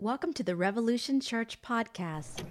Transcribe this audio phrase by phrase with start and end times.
[0.00, 2.44] Welcome to the Revolution Church podcast.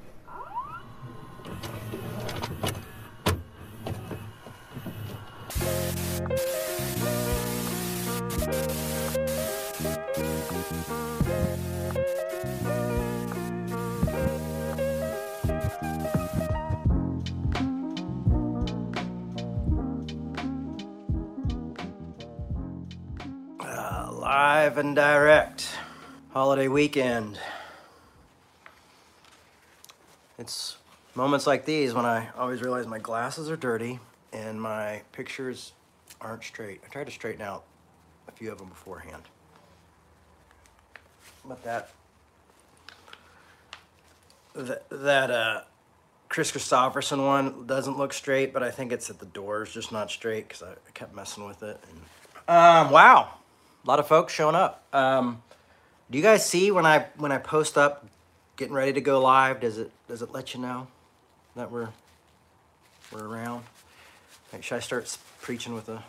[23.59, 25.74] Uh, live and direct.
[26.36, 27.39] Holiday weekend.
[30.38, 30.75] It's
[31.16, 34.02] moments like these when I always realize my glasses are dirty
[34.34, 35.71] and my pictures
[36.20, 36.81] aren't straight.
[36.85, 37.63] I tried to straighten out
[38.27, 39.23] a few of them beforehand.
[41.45, 41.91] But that
[44.55, 45.61] that, that uh
[46.27, 49.94] Kris Kristofferson one doesn't look straight, but I think it's that the door is just
[49.94, 51.80] not straight because I, I kept messing with it.
[51.89, 53.36] And, um, wow,
[53.86, 54.83] a lot of folks showing up.
[54.91, 55.41] Um,
[56.09, 58.05] do you guys see when I when I post up,
[58.58, 59.61] getting ready to go live?
[59.61, 60.88] Does it does it let you know
[61.56, 61.89] that we're
[63.12, 63.64] we're around?
[64.53, 66.03] Like, should I start preaching with a,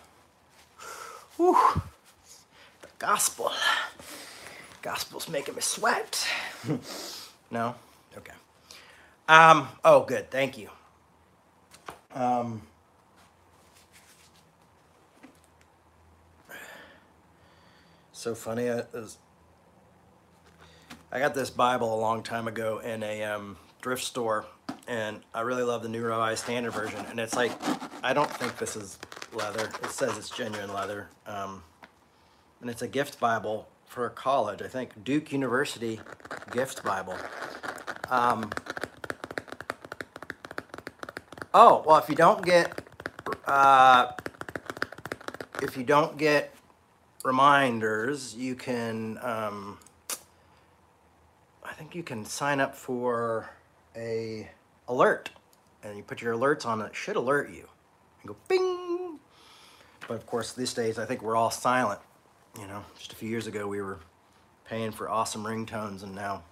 [1.36, 1.56] whew,
[2.82, 3.50] the gospel?
[4.82, 6.26] Gospel's making me sweat.
[7.50, 7.74] no,
[8.16, 8.34] okay.
[9.28, 9.68] Um.
[9.84, 10.30] Oh, good.
[10.30, 10.68] Thank you.
[12.14, 12.62] Um.
[18.12, 18.66] So funny.
[18.66, 19.16] Was-
[21.12, 24.44] I got this Bible a long time ago in a um, thrift store,
[24.88, 26.98] and I really love the New Revised Standard Version.
[27.08, 27.52] And it's like,
[28.02, 28.98] I don't think this is
[29.32, 29.70] leather.
[29.84, 31.08] It says it's genuine leather.
[31.24, 31.62] Um,
[32.60, 35.04] and it's a gift Bible for college, I think.
[35.04, 36.00] Duke University
[36.50, 37.16] gift Bible.
[38.10, 38.50] Um,
[41.54, 42.80] oh, well, if you don't get,
[43.46, 44.10] uh,
[45.62, 46.52] if you don't get
[47.24, 49.78] reminders, you can, um,
[51.76, 53.50] think you can sign up for
[53.94, 54.48] a
[54.88, 55.30] alert,
[55.82, 56.80] and you put your alerts on.
[56.80, 57.68] It should alert you,
[58.22, 59.18] and go bing.
[60.08, 62.00] But of course, these days, I think we're all silent.
[62.58, 63.98] You know, just a few years ago, we were
[64.64, 66.42] paying for awesome ringtones, and now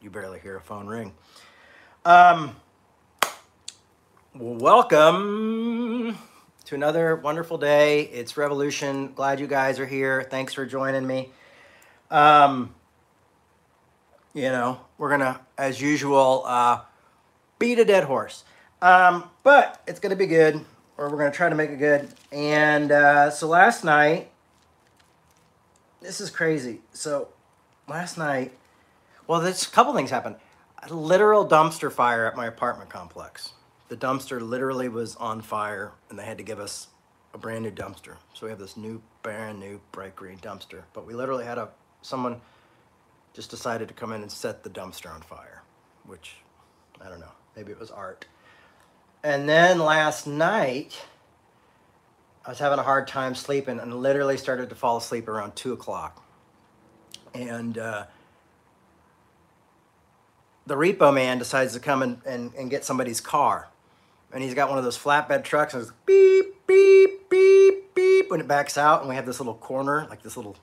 [0.00, 1.12] you barely hear a phone ring.
[2.06, 2.56] Um,
[4.34, 6.16] welcome
[6.64, 8.02] to another wonderful day.
[8.04, 9.12] It's Revolution.
[9.12, 10.26] Glad you guys are here.
[10.30, 11.30] Thanks for joining me.
[12.10, 12.74] Um,
[14.36, 16.80] you know, we're gonna, as usual, uh,
[17.58, 18.44] beat a dead horse.
[18.82, 20.62] Um, but it's gonna be good,
[20.98, 22.12] or we're gonna try to make it good.
[22.30, 24.30] And uh, so last night,
[26.02, 26.80] this is crazy.
[26.92, 27.28] So
[27.88, 28.52] last night,
[29.26, 30.36] well, there's a couple things happened.
[30.82, 33.54] A literal dumpster fire at my apartment complex.
[33.88, 36.88] The dumpster literally was on fire, and they had to give us
[37.32, 38.16] a brand new dumpster.
[38.34, 40.82] So we have this new, brand new, bright green dumpster.
[40.92, 41.70] But we literally had a
[42.02, 42.42] someone
[43.36, 45.62] just decided to come in and set the dumpster on fire,
[46.06, 46.36] which
[47.04, 47.32] I don't know.
[47.54, 48.24] Maybe it was art.
[49.22, 51.04] And then last night,
[52.46, 55.74] I was having a hard time sleeping and literally started to fall asleep around two
[55.74, 56.24] o'clock.
[57.34, 58.06] And uh,
[60.64, 63.68] the repo man decides to come and, and, and get somebody's car.
[64.32, 68.40] And he's got one of those flatbed trucks and it's beep, beep, beep, beep when
[68.40, 69.00] it backs out.
[69.00, 70.56] And we have this little corner, like this little,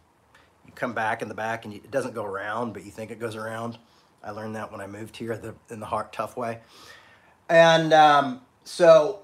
[0.75, 3.19] come back in the back and you, it doesn't go around, but you think it
[3.19, 3.78] goes around.
[4.23, 6.59] I learned that when I moved here the, in the hard, tough way.
[7.50, 9.19] And um, so,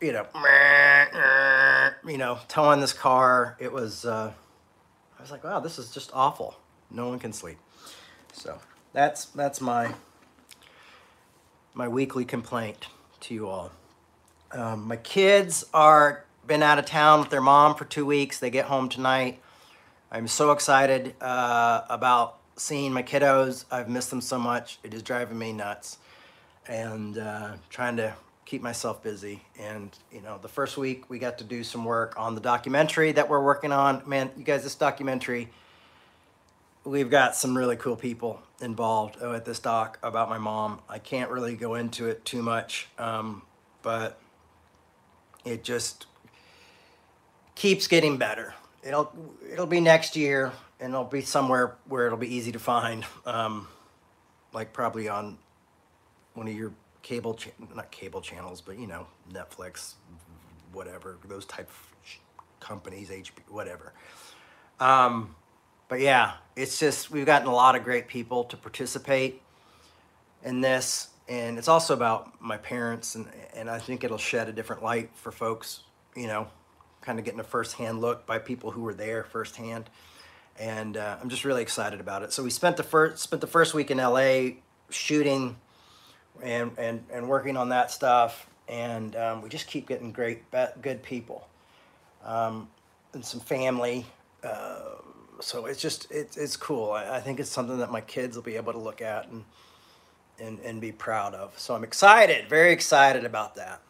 [0.00, 0.26] you know,
[2.06, 4.32] you know, towing this car, it was, uh,
[5.18, 6.56] I was like, wow, this is just awful.
[6.90, 7.58] No one can sleep.
[8.32, 8.58] So
[8.92, 9.94] that's that's my
[11.72, 12.88] my weekly complaint
[13.20, 13.72] to you all.
[14.52, 18.38] Um, my kids are been out of town with their mom for two weeks.
[18.38, 19.40] They get home tonight.
[20.14, 23.64] I'm so excited uh, about seeing my kiddos.
[23.68, 24.78] I've missed them so much.
[24.84, 25.98] It is driving me nuts,
[26.68, 28.14] and uh, trying to
[28.44, 29.42] keep myself busy.
[29.58, 33.10] And you know, the first week we got to do some work on the documentary
[33.10, 34.08] that we're working on.
[34.08, 35.48] Man, you guys, this documentary
[36.84, 40.78] we've got some really cool people involved uh, with this doc about my mom.
[40.88, 43.42] I can't really go into it too much, um,
[43.82, 44.20] but
[45.44, 46.06] it just
[47.56, 48.54] keeps getting better.
[48.84, 49.12] It'll
[49.50, 53.66] it'll be next year, and it'll be somewhere where it'll be easy to find, um,
[54.52, 55.38] like probably on
[56.34, 56.72] one of your
[57.02, 57.38] cable
[57.74, 59.94] not cable channels, but you know Netflix,
[60.72, 61.94] whatever those type of
[62.60, 63.92] companies, HBO, whatever.
[64.80, 65.34] Um,
[65.88, 69.40] but yeah, it's just we've gotten a lot of great people to participate
[70.42, 74.52] in this, and it's also about my parents, and and I think it'll shed a
[74.52, 75.80] different light for folks,
[76.16, 76.48] you know,
[77.04, 79.90] kind of getting a first-hand look by people who were there firsthand,
[80.58, 82.32] and uh, I'm just really excited about it.
[82.32, 84.56] So we spent the first spent the first week in LA
[84.90, 85.56] shooting
[86.42, 90.42] and and and working on that stuff, and um, we just keep getting great,
[90.80, 91.46] good people,
[92.24, 92.68] um,
[93.12, 94.06] and some family.
[94.42, 94.96] Uh,
[95.40, 96.92] so it's just it's it's cool.
[96.92, 99.44] I, I think it's something that my kids will be able to look at and
[100.38, 101.58] and and be proud of.
[101.58, 103.80] So I'm excited, very excited about that.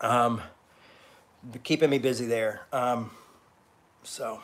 [0.00, 0.40] Um,
[1.62, 2.62] keeping me busy there.
[2.72, 3.10] Um,
[4.02, 4.40] so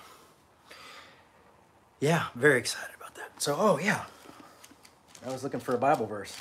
[2.00, 3.40] yeah, very excited about that.
[3.42, 4.04] So oh yeah,
[5.26, 6.36] I was looking for a Bible verse.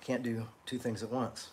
[0.00, 1.50] Can't do two things at once.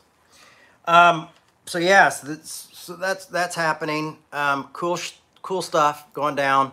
[0.86, 1.28] Um,
[1.66, 4.18] so yeah, so that's, so that's that's happening.
[4.32, 4.98] Um, cool,
[5.42, 6.72] cool stuff going down,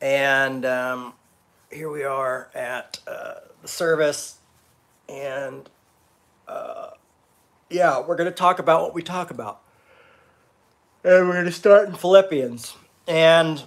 [0.00, 1.12] and um,
[1.70, 4.38] here we are at uh, the service,
[5.08, 5.68] and
[6.48, 6.90] uh,
[7.74, 9.60] yeah, we're going to talk about what we talk about,
[11.02, 12.76] and we're going to start in Philippians,
[13.08, 13.64] and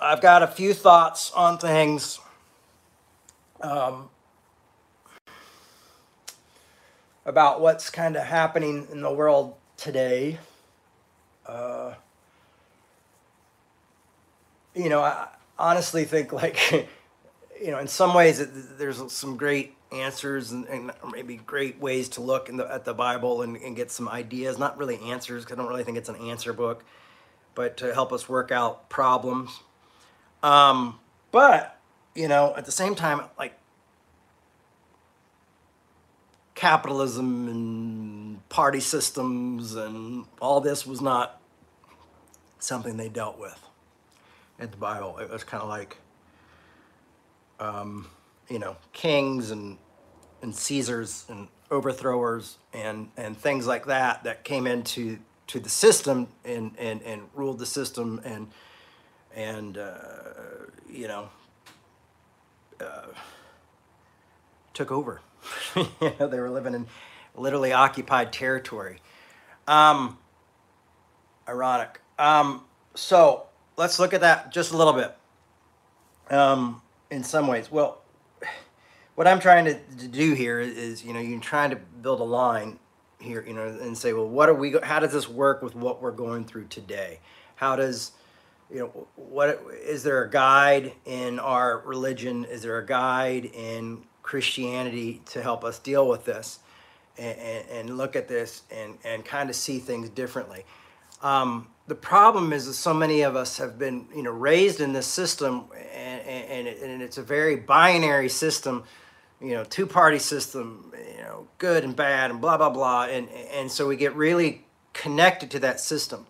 [0.00, 2.20] I've got a few thoughts on things.
[3.60, 4.08] Um,
[7.26, 10.38] about what's kind of happening in the world today.
[11.46, 11.92] Uh,
[14.74, 15.28] you know, I
[15.58, 16.58] honestly think like,
[17.62, 22.08] you know, in some ways it, there's some great answers and, and, maybe great ways
[22.10, 24.58] to look the, at the Bible and, and, get some ideas.
[24.58, 26.84] Not really answers, because I don't really think it's an answer book,
[27.54, 29.60] but to help us work out problems.
[30.42, 30.98] Um,
[31.32, 31.78] but
[32.14, 33.58] you know, at the same time, like
[36.54, 41.40] capitalism and party systems and all this was not
[42.58, 43.58] something they dealt with
[44.58, 45.18] in the Bible.
[45.18, 45.98] It was kind of like,
[47.60, 48.08] um,
[48.48, 49.78] you know, kings and
[50.42, 55.18] and Caesars and overthrowers and and things like that that came into
[55.48, 58.48] to the system and and and ruled the system and
[59.34, 59.90] and uh,
[60.88, 61.28] you know
[62.80, 63.06] uh,
[64.72, 65.20] took over
[65.76, 65.86] you
[66.18, 66.86] know, they were living in
[67.34, 69.00] literally occupied territory.
[69.66, 70.18] Um,
[71.48, 72.00] ironic.
[72.18, 72.64] Um,
[72.94, 73.46] so
[73.76, 75.14] let's look at that just a little bit.
[76.30, 78.02] Um, in some ways, well,
[79.18, 82.24] what I'm trying to, to do here is, you know, you're trying to build a
[82.24, 82.78] line
[83.18, 84.76] here, you know, and say, well, what are we?
[84.80, 87.18] How does this work with what we're going through today?
[87.56, 88.12] How does
[88.70, 94.04] you know what is there a guide in our religion is there a guide in
[94.22, 96.60] Christianity to help us deal with this
[97.18, 100.64] and, and, and look at this and, and kind of see things differently.
[101.22, 104.92] Um, the problem is that so many of us have been, you know, raised in
[104.92, 108.84] this system, and, and, and it's a very binary system,
[109.40, 113.70] you know, two-party system, you know, good and bad, and blah blah blah, and and
[113.70, 116.26] so we get really connected to that system,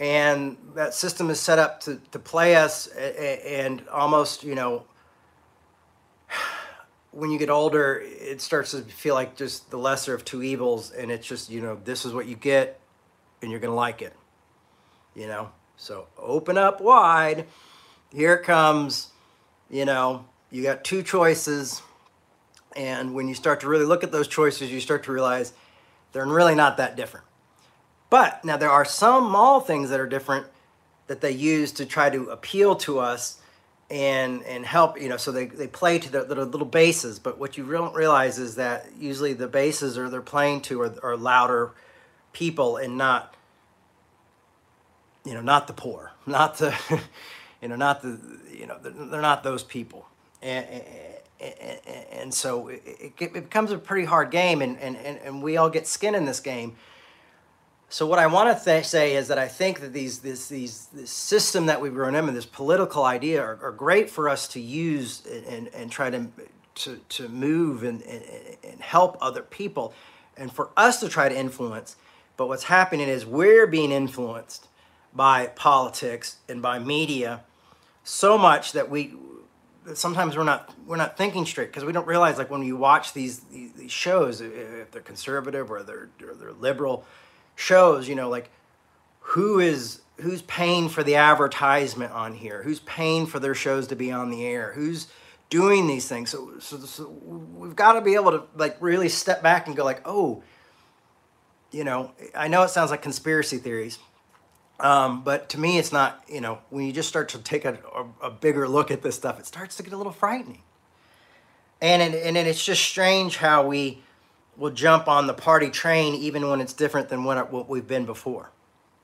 [0.00, 4.84] and that system is set up to to play us and almost, you know,
[7.12, 10.90] when you get older, it starts to feel like just the lesser of two evils,
[10.90, 12.80] and it's just you know this is what you get,
[13.42, 14.14] and you're gonna like it,
[15.14, 15.50] you know.
[15.76, 17.46] So open up wide.
[18.12, 19.08] Here it comes.
[19.70, 21.80] You know, you got two choices,
[22.76, 25.52] and when you start to really look at those choices, you start to realize
[26.12, 27.26] they're really not that different.
[28.10, 30.46] But now there are some small things that are different
[31.06, 33.38] that they use to try to appeal to us
[33.90, 37.58] and and help you know so they, they play to their little, bases but what
[37.58, 41.72] you don't realize is that usually the bases are they're playing to are, are louder
[42.32, 43.34] people and not
[45.26, 46.74] you know not the poor not the
[47.60, 48.18] you know not the
[48.50, 50.06] you know they're not those people
[52.12, 56.14] and so it, becomes a pretty hard game and, and, and we all get skin
[56.14, 56.76] in this game
[57.92, 60.86] so what I want to th- say is that I think that these this these
[60.94, 64.60] this system that we've grown in, this political idea, are, are great for us to
[64.60, 66.28] use and, and try to
[66.74, 68.24] to, to move and, and,
[68.64, 69.92] and help other people,
[70.38, 71.96] and for us to try to influence.
[72.38, 74.68] But what's happening is we're being influenced
[75.14, 77.42] by politics and by media
[78.04, 79.14] so much that we
[79.94, 83.12] sometimes we're not we're not thinking straight because we don't realize like when you watch
[83.12, 87.04] these, these, these shows if they're conservative or they're or they're liberal
[87.56, 88.50] shows, you know, like
[89.20, 92.62] who is who's paying for the advertisement on here?
[92.62, 94.72] Who's paying for their shows to be on the air?
[94.74, 95.08] Who's
[95.50, 96.30] doing these things?
[96.30, 99.84] So, so, so we've got to be able to like really step back and go
[99.84, 100.42] like, oh,
[101.70, 103.98] you know, I know it sounds like conspiracy theories,
[104.82, 106.22] um, but to me, it's not.
[106.28, 109.14] You know, when you just start to take a, a, a bigger look at this
[109.14, 110.62] stuff, it starts to get a little frightening.
[111.80, 114.02] And it, and it's just strange how we
[114.56, 118.04] will jump on the party train even when it's different than what, what we've been
[118.04, 118.50] before.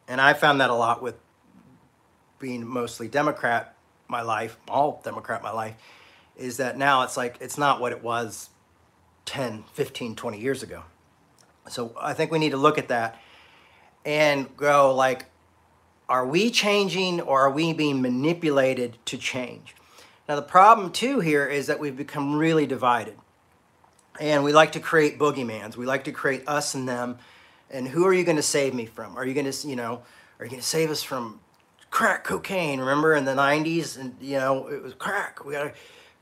[0.06, 1.16] And I found that a lot with
[2.38, 3.74] being mostly Democrat
[4.08, 5.74] my life, all Democrat my life,
[6.36, 8.50] is that now it's like it's not what it was
[9.26, 10.82] 10, 15, 20 years ago.
[11.68, 13.20] So I think we need to look at that
[14.04, 15.26] and go like,
[16.08, 19.74] are we changing or are we being manipulated to change?
[20.28, 23.16] Now, the problem too here is that we've become really divided.
[24.20, 25.76] And we like to create boogeymans.
[25.76, 27.18] We like to create us and them.
[27.70, 29.16] And who are you going to save me from?
[29.16, 30.02] Are you going to, you know,
[30.38, 31.40] are you going to save us from
[31.90, 32.80] crack cocaine?
[32.80, 33.98] Remember in the 90s?
[33.98, 35.44] And, you know, it was crack.
[35.44, 35.72] We got to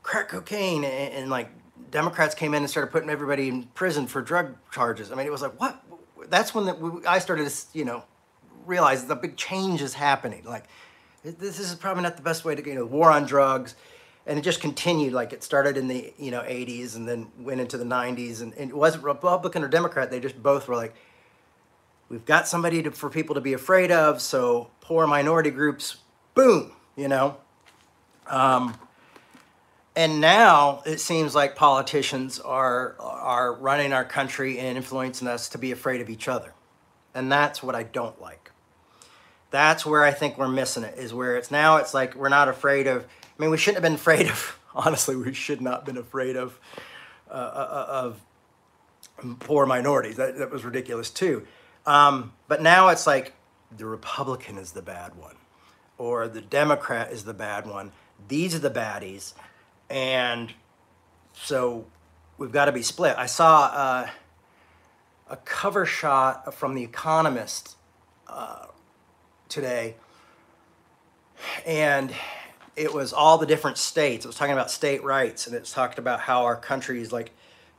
[0.03, 0.83] crack cocaine.
[0.83, 1.49] And, and like
[1.89, 5.11] Democrats came in and started putting everybody in prison for drug charges.
[5.11, 5.83] I mean, it was like, what?
[6.29, 8.03] That's when the, I started to, you know,
[8.67, 10.43] realize the big change is happening.
[10.45, 10.65] Like,
[11.23, 13.75] this is probably not the best way to, you know, war on drugs.
[14.25, 17.61] And it just continued, like it started in the, you know, 80s and then went
[17.61, 18.41] into the 90s.
[18.41, 20.11] And, and it wasn't Republican or Democrat.
[20.11, 20.93] They just both were like,
[22.09, 24.21] we've got somebody to, for people to be afraid of.
[24.21, 25.97] So poor minority groups,
[26.33, 27.37] boom, you know.
[28.27, 28.77] Um,
[29.97, 35.57] and now it seems like politicians are are running our country and influencing us to
[35.57, 36.53] be afraid of each other
[37.15, 38.46] and that's what i don't like
[39.51, 42.47] that's where i think we're missing it is where it's now it's like we're not
[42.47, 45.85] afraid of i mean we shouldn't have been afraid of honestly we should not have
[45.85, 46.59] been afraid of
[47.29, 48.21] uh, uh of
[49.39, 50.17] poor minorities.
[50.17, 51.45] That, that was ridiculous too.
[51.85, 53.33] Um, but now it's like
[53.75, 55.35] the republican is the bad one
[55.97, 57.91] or the democrat is the bad one.
[58.27, 59.33] These are the baddies.
[59.89, 60.53] And
[61.33, 61.85] so
[62.37, 63.15] we've got to be split.
[63.17, 64.09] I saw uh,
[65.29, 67.75] a cover shot from The Economist
[68.27, 68.67] uh,
[69.49, 69.95] today,
[71.65, 72.13] and
[72.75, 74.25] it was all the different states.
[74.25, 77.31] It was talking about state rights, and it's talked about how our country is like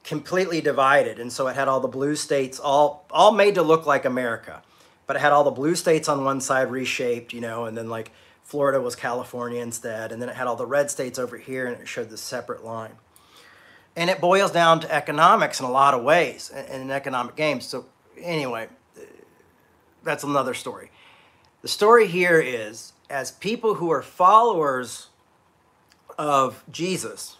[0.04, 1.18] completely divided.
[1.18, 4.62] And so it had all the blue states, all all made to look like America,
[5.06, 7.88] but it had all the blue states on one side reshaped, you know, and then
[7.88, 11.66] like Florida was California instead, and then it had all the red states over here,
[11.66, 12.92] and it showed the separate line.
[13.94, 17.66] And it boils down to economics in a lot of ways, in economic games.
[17.66, 17.86] So
[18.18, 18.68] anyway,
[20.02, 20.90] that's another story.
[21.62, 25.08] The story here is, as people who are followers
[26.16, 27.36] of Jesus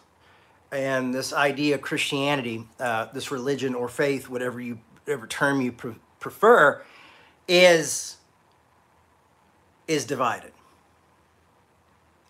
[0.72, 5.72] and this idea of Christianity, uh, this religion or faith, whatever you, whatever term you
[5.72, 6.82] pre- prefer,
[7.46, 8.16] is
[9.87, 10.52] is divided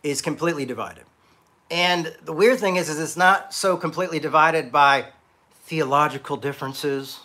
[0.03, 1.05] is completely divided.
[1.71, 5.07] And the weird thing is, is it's not so completely divided by
[5.65, 7.21] theological differences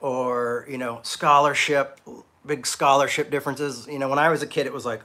[0.00, 2.00] or, you know, scholarship,
[2.44, 3.86] big scholarship differences.
[3.86, 5.02] You know, when I was a kid, it was like,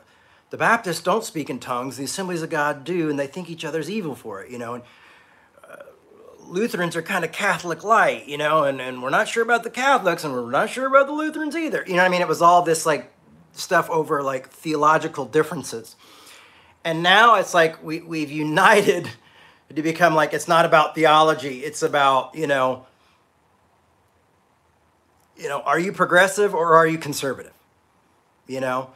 [0.52, 3.66] the Baptists don't speak in tongues, the Assemblies of God do, and they think each
[3.66, 4.76] other's evil for it, you know.
[4.76, 4.84] And
[5.68, 5.78] uh,
[6.40, 9.70] Lutherans are kind of Catholic light, you know, and, and we're not sure about the
[9.70, 11.84] Catholics and we're not sure about the Lutherans either.
[11.88, 12.22] You know I mean?
[12.22, 13.12] It was all this like
[13.54, 15.96] stuff over like theological differences
[16.86, 19.10] and now it's like we, we've united
[19.76, 22.86] to become like it's not about theology it's about you know
[25.38, 27.54] you know are you progressive or are you conservative
[28.48, 28.92] you know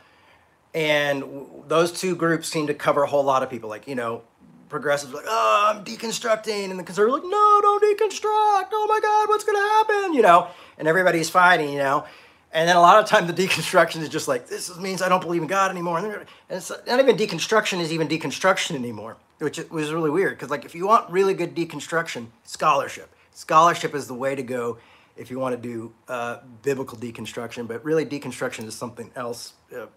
[0.73, 1.23] and
[1.67, 4.21] those two groups seem to cover a whole lot of people like you know
[4.69, 9.27] progressives like oh i'm deconstructing and the conservatives like no don't deconstruct oh my god
[9.29, 12.05] what's going to happen you know and everybody's fighting you know
[12.51, 15.21] and then a lot of time the deconstruction is just like, this means I don't
[15.21, 15.99] believe in God anymore.
[15.99, 20.31] And it's not even deconstruction is even deconstruction anymore, which was really weird.
[20.31, 23.13] Because like if you want really good deconstruction, scholarship.
[23.31, 24.77] Scholarship is the way to go
[25.19, 27.67] if you want to do uh, biblical deconstruction.
[27.67, 29.87] But really deconstruction is something else uh,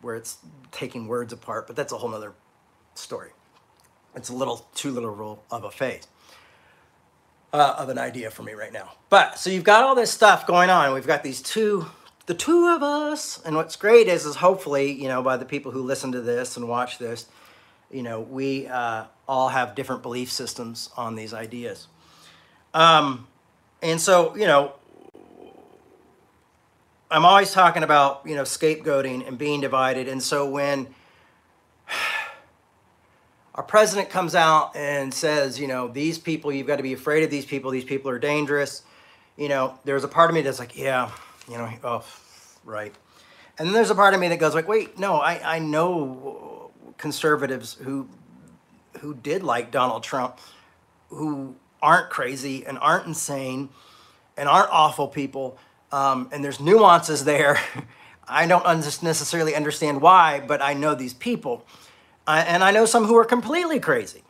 [0.00, 0.38] where it's
[0.70, 1.66] taking words apart.
[1.66, 2.34] But that's a whole nother
[2.94, 3.30] story.
[4.14, 6.06] It's a little too literal of a phase
[7.52, 8.92] uh, of an idea for me right now.
[9.08, 10.92] But so you've got all this stuff going on.
[10.94, 11.86] We've got these two,
[12.26, 13.40] the two of us.
[13.44, 16.56] And what's great is, is hopefully, you know, by the people who listen to this
[16.56, 17.26] and watch this,
[17.90, 21.86] you know, we uh, all have different belief systems on these ideas.
[22.74, 23.26] Um,
[23.82, 24.72] and so, you know,
[27.10, 30.08] I'm always talking about, you know, scapegoating and being divided.
[30.08, 30.88] And so when
[33.54, 37.24] our president comes out and says, you know, these people, you've got to be afraid
[37.24, 37.70] of these people.
[37.70, 38.82] These people are dangerous.
[39.36, 41.10] You know, there's a part of me that's like, yeah,
[41.48, 42.04] you know, oh,
[42.64, 42.94] right.
[43.58, 46.70] And then there's a part of me that goes like, wait, no, I, I know
[46.98, 48.08] conservatives who
[49.00, 50.40] who did like Donald Trump,
[51.08, 53.68] who aren't crazy and aren't insane
[54.36, 55.58] and aren't awful people.
[55.92, 57.60] Um, and there's nuances there.
[58.28, 58.64] I don't
[59.02, 61.64] necessarily understand why, but I know these people.
[62.26, 64.22] I, and I know some who are completely crazy.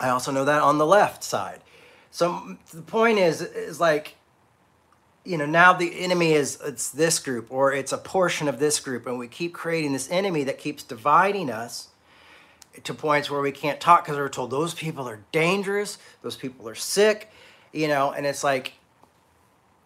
[0.00, 1.60] I also know that on the left side.
[2.10, 4.16] So the point is, is like,
[5.24, 8.78] you know now the enemy is it's this group or it's a portion of this
[8.78, 11.88] group and we keep creating this enemy that keeps dividing us
[12.82, 16.68] to points where we can't talk because we're told those people are dangerous those people
[16.68, 17.30] are sick
[17.72, 18.74] you know and it's like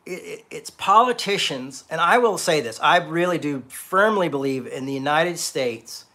[0.07, 4.93] it, it's politicians and i will say this i really do firmly believe in the
[4.93, 6.07] united states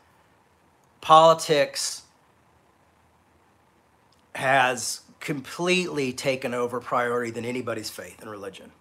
[1.01, 2.03] politics
[4.35, 8.71] has completely taken over priority than anybody's faith and religion.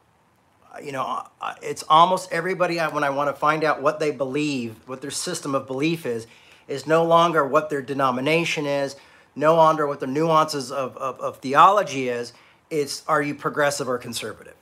[0.72, 4.10] Uh, you know, uh, it's almost everybody when I want to find out what they
[4.10, 6.26] believe, what their system of belief is,
[6.68, 8.96] is no longer what their denomination is,
[9.34, 12.32] no longer what the nuances of, of, of theology is.
[12.70, 14.54] It's are you progressive or conservative?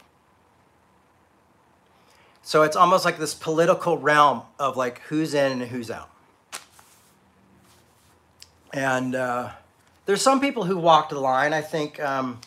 [2.42, 6.10] So it's almost like this political realm of like who's in and who's out.
[8.72, 9.50] And uh,
[10.06, 11.52] there's some people who walked the line.
[11.52, 12.00] I think.
[12.00, 12.40] Um,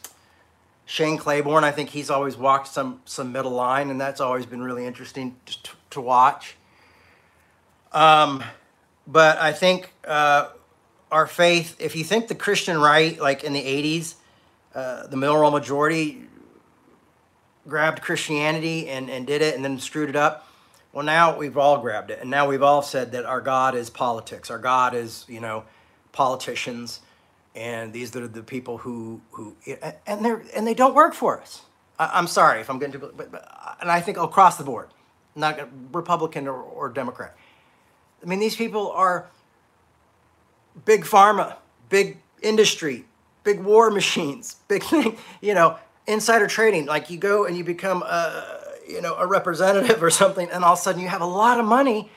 [0.85, 4.61] Shane Claiborne, I think he's always walked some some middle line, and that's always been
[4.61, 6.55] really interesting to, to watch.
[7.91, 8.43] Um,
[9.07, 10.49] but I think uh,
[11.11, 14.15] our faith, if you think the Christian right, like in the 80s,
[14.73, 16.23] uh, the Moral Majority
[17.67, 20.47] grabbed Christianity and, and did it and then screwed it up.
[20.91, 22.19] Well, now we've all grabbed it.
[22.19, 24.51] And now we've all said that our God is politics.
[24.51, 25.63] Our God is, you know,
[26.11, 27.01] politicians
[27.55, 29.55] and these are the people who who
[30.07, 31.61] and they're and they don't work for us.
[31.99, 34.89] I, am sorry if I'm getting too, but, but and I think across the board,
[35.35, 37.35] not Republican or, or Democrat.
[38.23, 39.27] I mean, these people are
[40.85, 41.57] big pharma,
[41.89, 43.05] big industry,
[43.43, 45.17] big war machines, big thing.
[45.41, 45.77] You know,
[46.07, 46.85] insider trading.
[46.85, 50.73] Like you go and you become a you know a representative or something, and all
[50.73, 52.09] of a sudden you have a lot of money,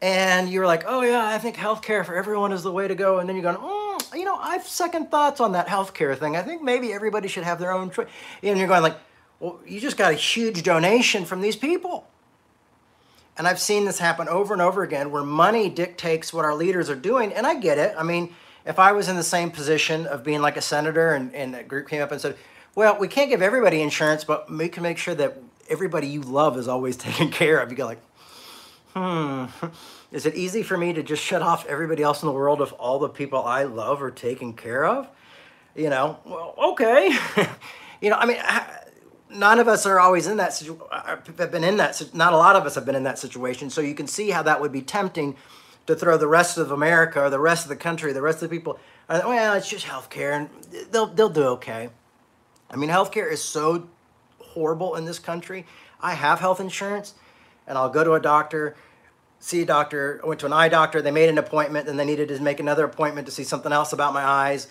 [0.00, 3.18] and you're like, oh yeah, I think healthcare for everyone is the way to go,
[3.18, 3.56] and then you're going.
[3.56, 6.36] Mm, you know, I've second thoughts on that healthcare thing.
[6.36, 8.08] I think maybe everybody should have their own choice.
[8.42, 8.96] And you're going like,
[9.40, 12.06] well, you just got a huge donation from these people.
[13.36, 16.90] And I've seen this happen over and over again where money dictates what our leaders
[16.90, 17.32] are doing.
[17.32, 17.94] And I get it.
[17.96, 18.34] I mean,
[18.66, 21.62] if I was in the same position of being like a senator and, and a
[21.62, 22.36] group came up and said,
[22.74, 26.58] well, we can't give everybody insurance, but we can make sure that everybody you love
[26.58, 27.70] is always taken care of.
[27.70, 28.02] You go like,
[28.94, 29.46] hmm,
[30.12, 32.72] is it easy for me to just shut off everybody else in the world if
[32.78, 35.08] all the people I love are taken care of?
[35.74, 37.16] You know, well, okay.
[38.02, 38.36] you know, I mean,
[39.32, 40.82] none of us are always in that situation.
[40.90, 42.14] Uh, have been in that.
[42.14, 43.70] Not a lot of us have been in that situation.
[43.70, 45.36] So you can see how that would be tempting
[45.86, 48.50] to throw the rest of America or the rest of the country, the rest of
[48.50, 48.78] the people.
[49.08, 50.48] Uh, well, it's just healthcare, and
[50.90, 51.90] they'll they'll do okay.
[52.70, 53.88] I mean, healthcare is so
[54.38, 55.66] horrible in this country.
[56.00, 57.14] I have health insurance,
[57.66, 58.76] and I'll go to a doctor
[59.42, 60.20] see a doctor.
[60.22, 61.02] I went to an eye doctor.
[61.02, 63.92] They made an appointment, and they needed to make another appointment to see something else
[63.92, 64.68] about my eyes.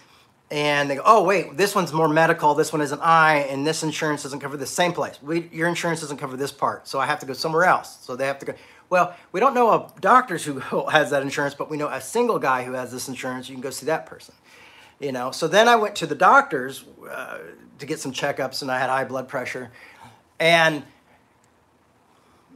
[0.52, 2.54] And they go, oh wait, this one's more medical.
[2.54, 5.18] This one is an eye, and this insurance doesn't cover the same place.
[5.22, 8.00] We, your insurance doesn't cover this part, so I have to go somewhere else.
[8.02, 8.54] So they have to go.
[8.90, 10.60] Well, we don't know of doctors who
[10.90, 13.48] has that insurance, but we know a single guy who has this insurance.
[13.48, 14.36] You can go see that person.
[15.00, 15.32] You know.
[15.32, 17.38] So then I went to the doctors uh,
[17.80, 19.72] to get some checkups, and I had high blood pressure,
[20.38, 20.84] and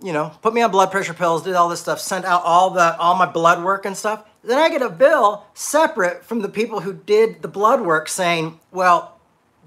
[0.03, 2.71] you know, put me on blood pressure pills, did all this stuff, sent out all
[2.71, 4.25] the all my blood work and stuff.
[4.45, 8.59] Then I get a bill separate from the people who did the blood work saying,
[8.71, 9.17] well,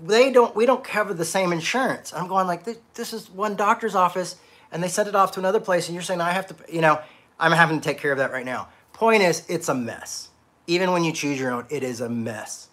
[0.00, 2.12] they don't we don't cover the same insurance.
[2.12, 2.64] I'm going like
[2.94, 4.36] this, is one doctor's office
[4.70, 6.80] and they sent it off to another place and you're saying I have to you
[6.80, 7.00] know,
[7.40, 8.68] I'm having to take care of that right now.
[8.92, 10.28] Point is it's a mess.
[10.68, 12.68] Even when you choose your own, it is a mess.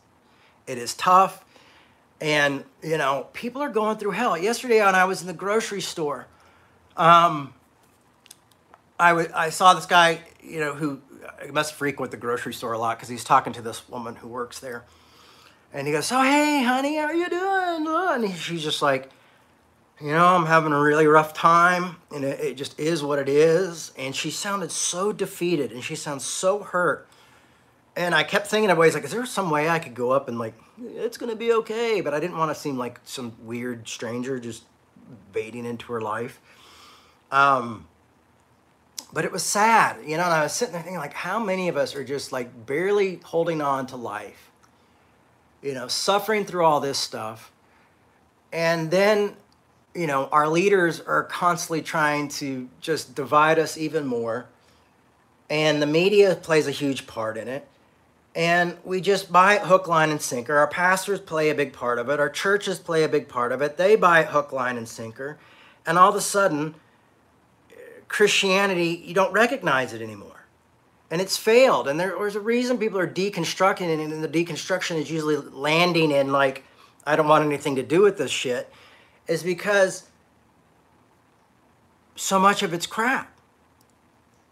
[0.68, 1.44] It is tough
[2.22, 4.38] and you know, people are going through hell.
[4.38, 6.28] Yesterday when I was in the grocery store,
[6.96, 7.54] um,
[9.00, 11.02] I, w- I saw this guy, you know, who
[11.54, 14.60] must frequent the grocery store a lot because he's talking to this woman who works
[14.60, 14.84] there.
[15.74, 18.24] And he goes, So, hey, honey, how you doing?
[18.24, 19.10] And she's just like,
[20.00, 23.28] You know, I'm having a really rough time, and it, it just is what it
[23.28, 23.92] is.
[23.98, 27.08] And she sounded so defeated, and she sounds so hurt.
[27.98, 30.30] And I kept thinking of ways like, Is there some way I could go up
[30.30, 32.02] and, like, it's to be okay?
[32.02, 34.64] But I didn't want to seem like some weird stranger just
[35.34, 36.40] baiting into her life.
[37.32, 37.88] Um,
[39.14, 41.68] but it was sad, you know, and I was sitting there thinking, like, how many
[41.68, 44.52] of us are just like barely holding on to life,
[45.62, 47.52] you know, suffering through all this stuff.
[48.52, 49.36] And then,
[49.94, 54.48] you know, our leaders are constantly trying to just divide us even more.
[55.50, 57.68] And the media plays a huge part in it.
[58.36, 60.58] And we just buy hook, line, and sinker.
[60.58, 62.20] Our pastors play a big part of it.
[62.20, 63.78] Our churches play a big part of it.
[63.78, 65.38] They buy hook, line, and sinker.
[65.86, 66.76] And all of a sudden,
[68.08, 70.46] Christianity, you don't recognize it anymore.
[71.12, 71.88] And it's failed.
[71.88, 76.12] And there, there's a reason people are deconstructing it, and the deconstruction is usually landing
[76.12, 76.64] in, like,
[77.06, 78.72] I don't want anything to do with this shit,
[79.28, 80.10] is because
[82.16, 83.32] so much of it's crap.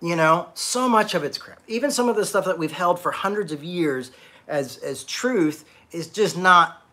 [0.01, 1.61] You know, so much of it's crap.
[1.65, 4.11] Even some of the stuff that we've held for hundreds of years
[4.49, 5.63] as as truth
[5.93, 6.85] is just not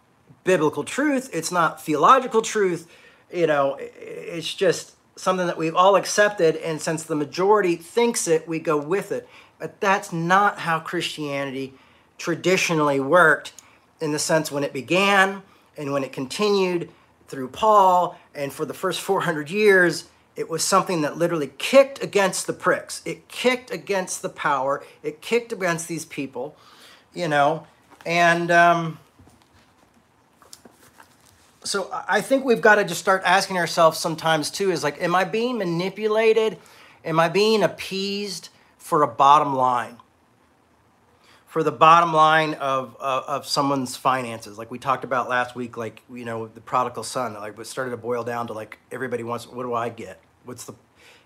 [0.44, 1.29] biblical truth.
[1.33, 2.87] It's not theological truth.
[3.33, 8.48] You know, it's just something that we've all accepted, and since the majority thinks it,
[8.48, 9.28] we go with it.
[9.59, 11.74] But that's not how Christianity
[12.18, 13.52] traditionally worked
[14.00, 15.42] in the sense when it began
[15.76, 16.90] and when it continued
[17.28, 22.46] through Paul and for the first 400 years it was something that literally kicked against
[22.46, 23.02] the pricks.
[23.04, 24.83] It kicked against the power.
[25.02, 26.56] It kicked against these people,
[27.12, 27.66] you know.
[28.06, 28.98] And um,
[31.62, 35.14] so I think we've got to just start asking ourselves sometimes too is like, am
[35.14, 36.59] I being manipulated?
[37.05, 39.99] Am I being appeased for a bottom line?
[41.46, 45.77] For the bottom line of, of, of someone's finances, like we talked about last week,
[45.77, 49.25] like you know the prodigal son, like it started to boil down to like everybody
[49.25, 50.20] wants, what do I get?
[50.44, 50.75] What's the,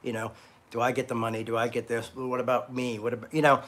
[0.03, 0.33] you know,
[0.70, 1.44] do I get the money?
[1.44, 2.11] Do I get this?
[2.14, 2.99] What about me?
[2.99, 3.62] What about you know?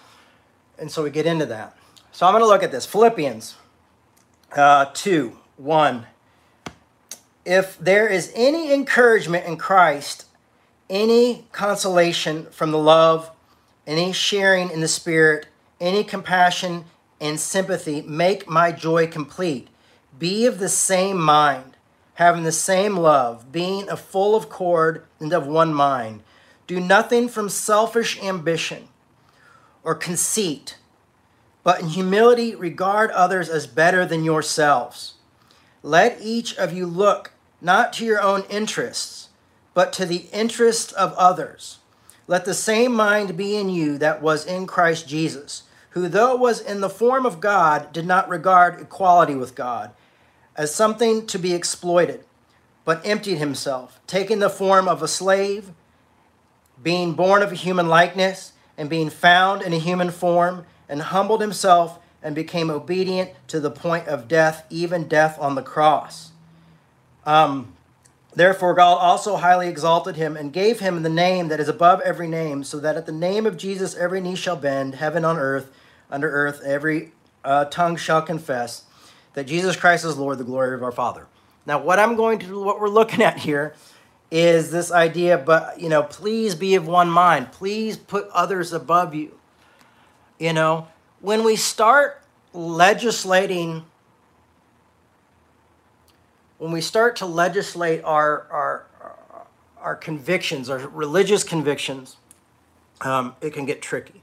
[0.78, 1.76] And so we get into that.
[2.10, 3.56] So I'm going to look at this Philippians
[4.56, 6.06] uh, two one.
[7.46, 10.24] If there is any encouragement in Christ,
[10.90, 13.30] any consolation from the love,
[13.86, 15.46] any sharing in the Spirit
[15.80, 16.86] any compassion
[17.20, 19.68] and sympathy, make my joy complete.
[20.18, 21.76] Be of the same mind,
[22.14, 26.24] having the same love, being a full of accord and of one mind.
[26.66, 28.88] Do nothing from selfish ambition
[29.84, 30.78] or conceit,
[31.62, 35.14] but in humility regard others as better than yourselves.
[35.84, 37.30] Let each of you look
[37.60, 39.28] not to your own interests,
[39.74, 41.78] but to the interests of others.
[42.26, 45.62] Let the same mind be in you that was in Christ Jesus
[45.96, 49.92] who, though was in the form of God, did not regard equality with God
[50.54, 52.22] as something to be exploited,
[52.84, 55.70] but emptied himself, taking the form of a slave,
[56.82, 61.40] being born of a human likeness, and being found in a human form, and humbled
[61.40, 66.32] himself and became obedient to the point of death, even death on the cross.
[67.26, 67.72] Um,
[68.36, 72.28] Therefore, God also highly exalted him and gave him the name that is above every
[72.28, 75.72] name, so that at the name of Jesus every knee shall bend, heaven on earth
[76.10, 77.12] under earth, every
[77.44, 78.84] uh, tongue shall confess
[79.32, 81.26] that Jesus Christ is Lord, the glory of our Father.
[81.64, 83.74] Now, what I'm going to, do, what we're looking at here
[84.30, 87.52] is this idea, but, you know, please be of one mind.
[87.52, 89.38] Please put others above you.
[90.38, 90.88] You know,
[91.20, 93.86] when we start legislating,
[96.58, 98.86] when we start to legislate our, our,
[99.78, 102.16] our convictions, our religious convictions,
[103.02, 104.22] um, it can get tricky.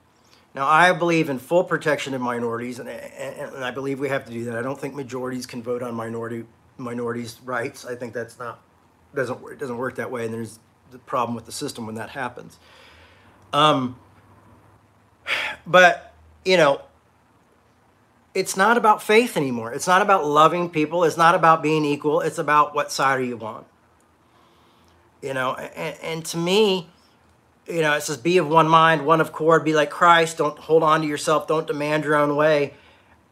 [0.56, 4.26] Now, I believe in full protection of minorities, and, and, and, I believe we have
[4.26, 4.56] to do that.
[4.56, 6.46] I don't think majorities can vote on minority
[6.78, 7.86] minorities' rights.
[7.86, 8.60] I think that's not
[9.16, 10.60] doesn't it doesn't work that way, and there's
[10.92, 12.60] the problem with the system when that happens.
[13.52, 13.98] Um,
[15.68, 16.14] but
[16.46, 16.82] you know,
[18.34, 19.72] it's not about faith anymore.
[19.74, 21.04] It's not about loving people.
[21.04, 22.22] It's not about being equal.
[22.22, 23.66] It's about what side are you on.
[25.22, 26.90] You know, and, and to me,
[27.68, 30.38] you know, it says, be of one mind, one of accord, be like Christ.
[30.38, 31.48] Don't hold on to yourself.
[31.48, 32.74] Don't demand your own way.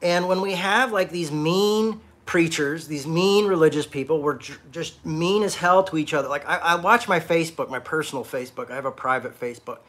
[0.02, 4.40] And when we have like these mean preachers, these mean religious people, we're
[4.72, 6.30] just mean as hell to each other.
[6.30, 8.72] Like I, I watch my Facebook, my personal Facebook.
[8.72, 9.80] I have a private Facebook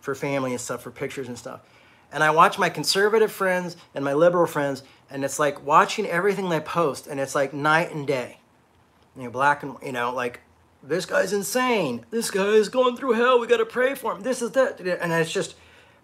[0.00, 1.60] for family and stuff, for pictures and stuff.
[2.12, 6.48] And I watch my conservative friends and my liberal friends, and it's like watching everything
[6.48, 8.38] they post, and it's like night and day.
[9.16, 10.40] You know, black and you know, like
[10.82, 12.06] this guy's insane.
[12.10, 13.38] This guy is going through hell.
[13.38, 14.22] We got to pray for him.
[14.22, 14.80] This is that.
[14.80, 15.54] And it's just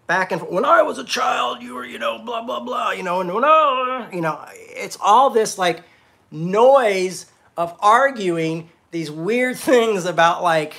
[0.07, 0.53] back and forth.
[0.53, 3.31] When I was a child, you were, you know, blah, blah, blah, you know, and
[3.31, 5.83] I, you know, it's all this like
[6.31, 10.75] noise of arguing these weird things about like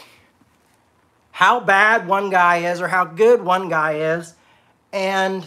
[1.31, 4.33] how bad one guy is or how good one guy is.
[4.93, 5.45] And,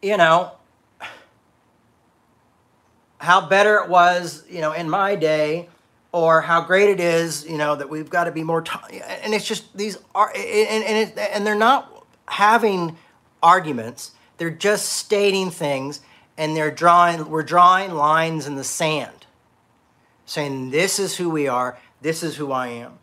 [0.00, 0.52] you know,
[3.18, 5.68] how better it was, you know, in my day
[6.10, 8.60] or how great it is, you know, that we've got to be more.
[8.60, 12.96] T- and it's just these are, and and, it, and they're not having
[13.42, 14.12] arguments.
[14.36, 16.00] They're just stating things,
[16.36, 17.30] and they're drawing.
[17.30, 19.26] We're drawing lines in the sand,
[20.26, 21.78] saying this is who we are.
[22.00, 22.98] This is who I am.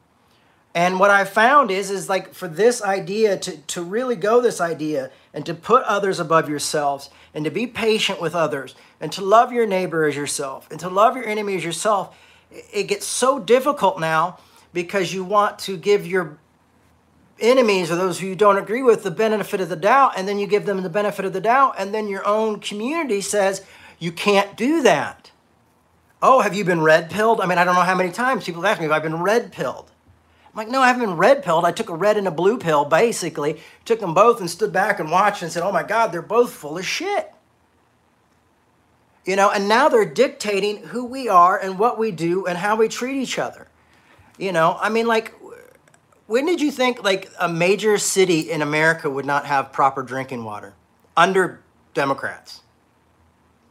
[0.80, 4.62] And what I found is, is like for this idea to, to really go this
[4.62, 9.22] idea and to put others above yourselves and to be patient with others and to
[9.22, 12.18] love your neighbor as yourself and to love your enemy as yourself
[12.50, 14.40] it gets so difficult now
[14.72, 16.38] because you want to give your
[17.42, 20.40] enemies or those who you don't agree with the benefit of the doubt and then
[20.40, 23.66] you give them the benefit of the doubt and then your own community says
[24.00, 25.32] you can't do that.
[26.22, 28.66] Oh have you been red pilled i mean i don't know how many times people
[28.66, 29.92] ask me if i've been red pilled
[30.60, 31.64] like, no, I haven't been red pilled.
[31.64, 35.00] I took a red and a blue pill, basically, took them both and stood back
[35.00, 37.32] and watched and said, oh my God, they're both full of shit.
[39.26, 42.76] You know, and now they're dictating who we are and what we do and how
[42.76, 43.70] we treat each other.
[44.38, 45.34] You know, I mean, like,
[46.28, 50.44] when did you think like a major city in America would not have proper drinking
[50.44, 50.74] water
[51.16, 51.62] under
[51.94, 52.64] Democrats?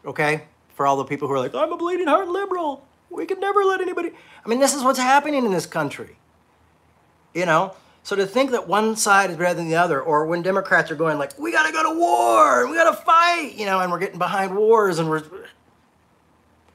[0.07, 2.83] Okay, for all the people who are like, I'm a bleeding heart liberal.
[3.11, 4.13] We could never let anybody.
[4.43, 6.17] I mean, this is what's happening in this country.
[7.35, 10.41] You know, so to think that one side is better than the other, or when
[10.41, 13.67] Democrats are going like, we got to go to war, we got to fight, you
[13.67, 15.23] know, and we're getting behind wars, and we're,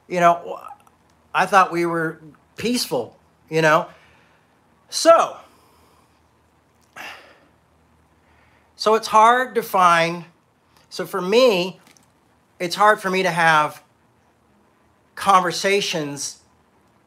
[0.06, 0.60] you know,
[1.34, 2.20] I thought we were
[2.56, 3.18] peaceful,
[3.50, 3.88] you know.
[4.88, 5.36] So,
[8.76, 10.26] so it's hard to find.
[10.88, 11.80] So for me,
[12.60, 13.82] it's hard for me to have
[15.16, 16.43] conversations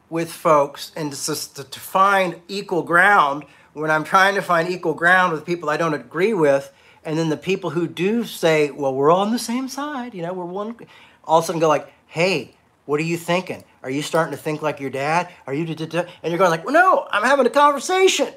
[0.09, 3.43] with folks and to, to find equal ground
[3.73, 7.29] when I'm trying to find equal ground with people I don't agree with, and then
[7.29, 10.45] the people who do say, "Well, we're all on the same side," you know, we're
[10.45, 10.75] one,
[11.23, 13.63] all of a sudden go like, "Hey, what are you thinking?
[13.83, 15.29] Are you starting to think like your dad?
[15.45, 18.33] Are you?" And you're going like, "Well, no, I'm having a conversation."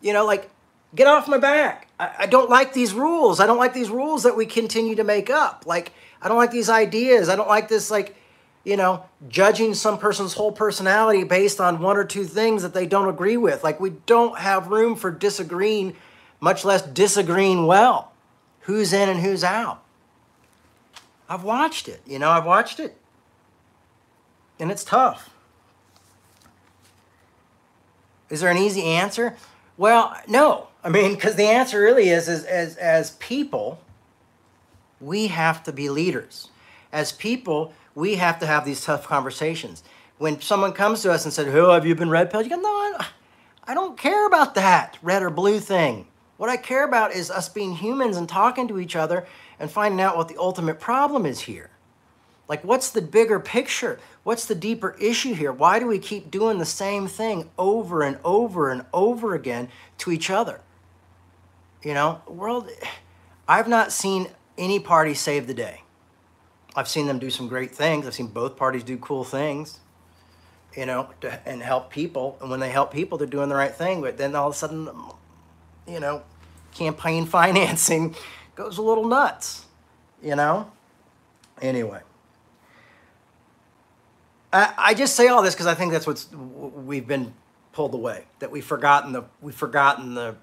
[0.00, 0.48] You know, like,
[0.94, 1.88] get off my back.
[1.98, 3.40] I, I don't like these rules.
[3.40, 5.64] I don't like these rules that we continue to make up.
[5.66, 7.28] Like, I don't like these ideas.
[7.28, 8.14] I don't like this like
[8.64, 12.86] you know, judging some person's whole personality based on one or two things that they
[12.86, 13.64] don't agree with.
[13.64, 15.96] Like, we don't have room for disagreeing,
[16.40, 18.12] much less disagreeing well.
[18.62, 19.82] Who's in and who's out?
[21.28, 22.96] I've watched it, you know, I've watched it.
[24.58, 25.30] And it's tough.
[28.30, 29.36] Is there an easy answer?
[29.76, 30.68] Well, no.
[30.82, 33.80] I mean, because the answer really is, is as, as people,
[35.00, 36.48] we have to be leaders.
[36.92, 39.82] As people, we have to have these tough conversations.
[40.18, 42.56] When someone comes to us and says, "Oh, have you been red pill?" You go,
[42.56, 43.06] "No, I,
[43.64, 46.06] I don't care about that red or blue thing.
[46.36, 49.26] What I care about is us being humans and talking to each other
[49.58, 51.70] and finding out what the ultimate problem is here.
[52.46, 53.98] Like, what's the bigger picture?
[54.22, 55.52] What's the deeper issue here?
[55.52, 60.12] Why do we keep doing the same thing over and over and over again to
[60.12, 60.60] each other?
[61.82, 62.70] You know, world.
[63.48, 65.82] I've not seen any party save the day.
[66.78, 68.06] I've seen them do some great things.
[68.06, 69.80] I've seen both parties do cool things,
[70.76, 72.38] you know, to, and help people.
[72.40, 74.00] And when they help people, they're doing the right thing.
[74.00, 74.88] But then all of a sudden,
[75.88, 76.22] you know,
[76.72, 78.14] campaign financing
[78.54, 79.64] goes a little nuts,
[80.22, 80.70] you know?
[81.60, 82.00] Anyway.
[84.52, 87.34] I, I just say all this because I think that's what's we've been
[87.72, 88.26] pulled away.
[88.38, 90.36] That we've forgotten the we've forgotten the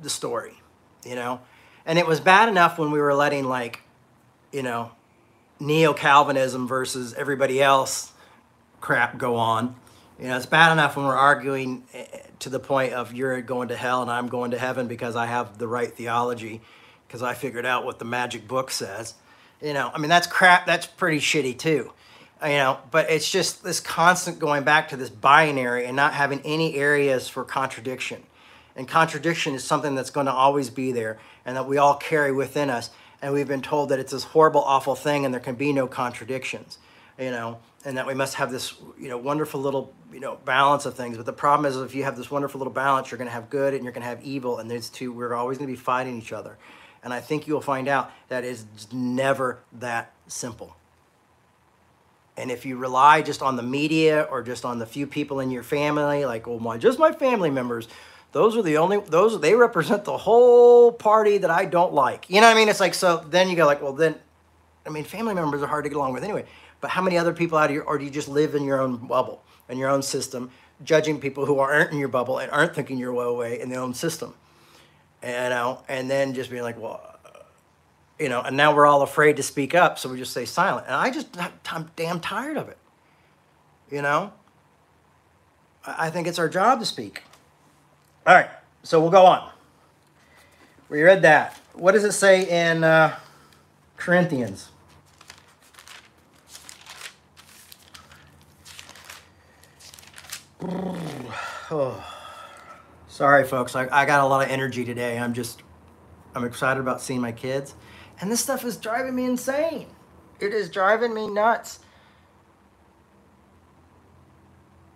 [0.00, 0.54] the story,
[1.04, 1.42] you know.
[1.84, 3.80] And it was bad enough when we were letting like,
[4.50, 4.92] you know,
[5.62, 8.12] neo Calvinism versus everybody else
[8.80, 9.76] crap go on.
[10.18, 12.04] You know, it's bad enough when we're arguing eh,
[12.40, 15.26] to the point of you're going to hell and I'm going to heaven because I
[15.26, 16.60] have the right theology,
[17.06, 19.14] because I figured out what the magic book says.
[19.62, 20.66] You know, I mean, that's crap.
[20.66, 21.92] That's pretty shitty too.
[22.42, 26.40] You know, but it's just this constant going back to this binary and not having
[26.44, 28.24] any areas for contradiction.
[28.74, 32.32] And contradiction is something that's going to always be there and that we all carry
[32.32, 32.90] within us
[33.22, 35.86] and we've been told that it's this horrible, awful thing, and there can be no
[35.86, 36.78] contradictions,
[37.18, 40.84] you know, and that we must have this, you know, wonderful little, you know, balance
[40.86, 41.16] of things.
[41.16, 43.48] But the problem is, if you have this wonderful little balance, you're going to have
[43.48, 45.80] good and you're going to have evil, and these two, we're always going to be
[45.80, 46.58] fighting each other.
[47.04, 50.76] And I think you'll find out that is never that simple.
[52.36, 55.50] And if you rely just on the media or just on the few people in
[55.50, 57.88] your family, like, oh my, just my family members,
[58.32, 62.28] those are the only those they represent the whole party that I don't like.
[62.28, 62.68] You know what I mean?
[62.68, 64.16] It's like so then you go like, well then
[64.86, 66.46] I mean family members are hard to get along with anyway.
[66.80, 68.80] But how many other people out of your or do you just live in your
[68.80, 70.50] own bubble in your own system,
[70.84, 73.80] judging people who aren't in your bubble and aren't thinking your way away in their
[73.80, 74.34] own system?
[75.22, 77.12] And, know, and then just being like, well,
[78.18, 80.86] you know, and now we're all afraid to speak up, so we just stay silent.
[80.86, 81.28] And I just
[81.70, 82.78] I'm damn tired of it.
[83.90, 84.32] You know?
[85.84, 87.22] I think it's our job to speak.
[88.24, 88.50] All right,
[88.84, 89.50] so we'll go on.
[90.88, 91.58] We read that.
[91.72, 93.18] What does it say in uh,
[93.96, 94.70] Corinthians?
[100.62, 102.04] Oh.
[103.08, 103.74] Sorry, folks.
[103.74, 105.18] I, I got a lot of energy today.
[105.18, 105.62] I'm just,
[106.34, 107.74] I'm excited about seeing my kids.
[108.20, 109.86] And this stuff is driving me insane.
[110.38, 111.80] It is driving me nuts.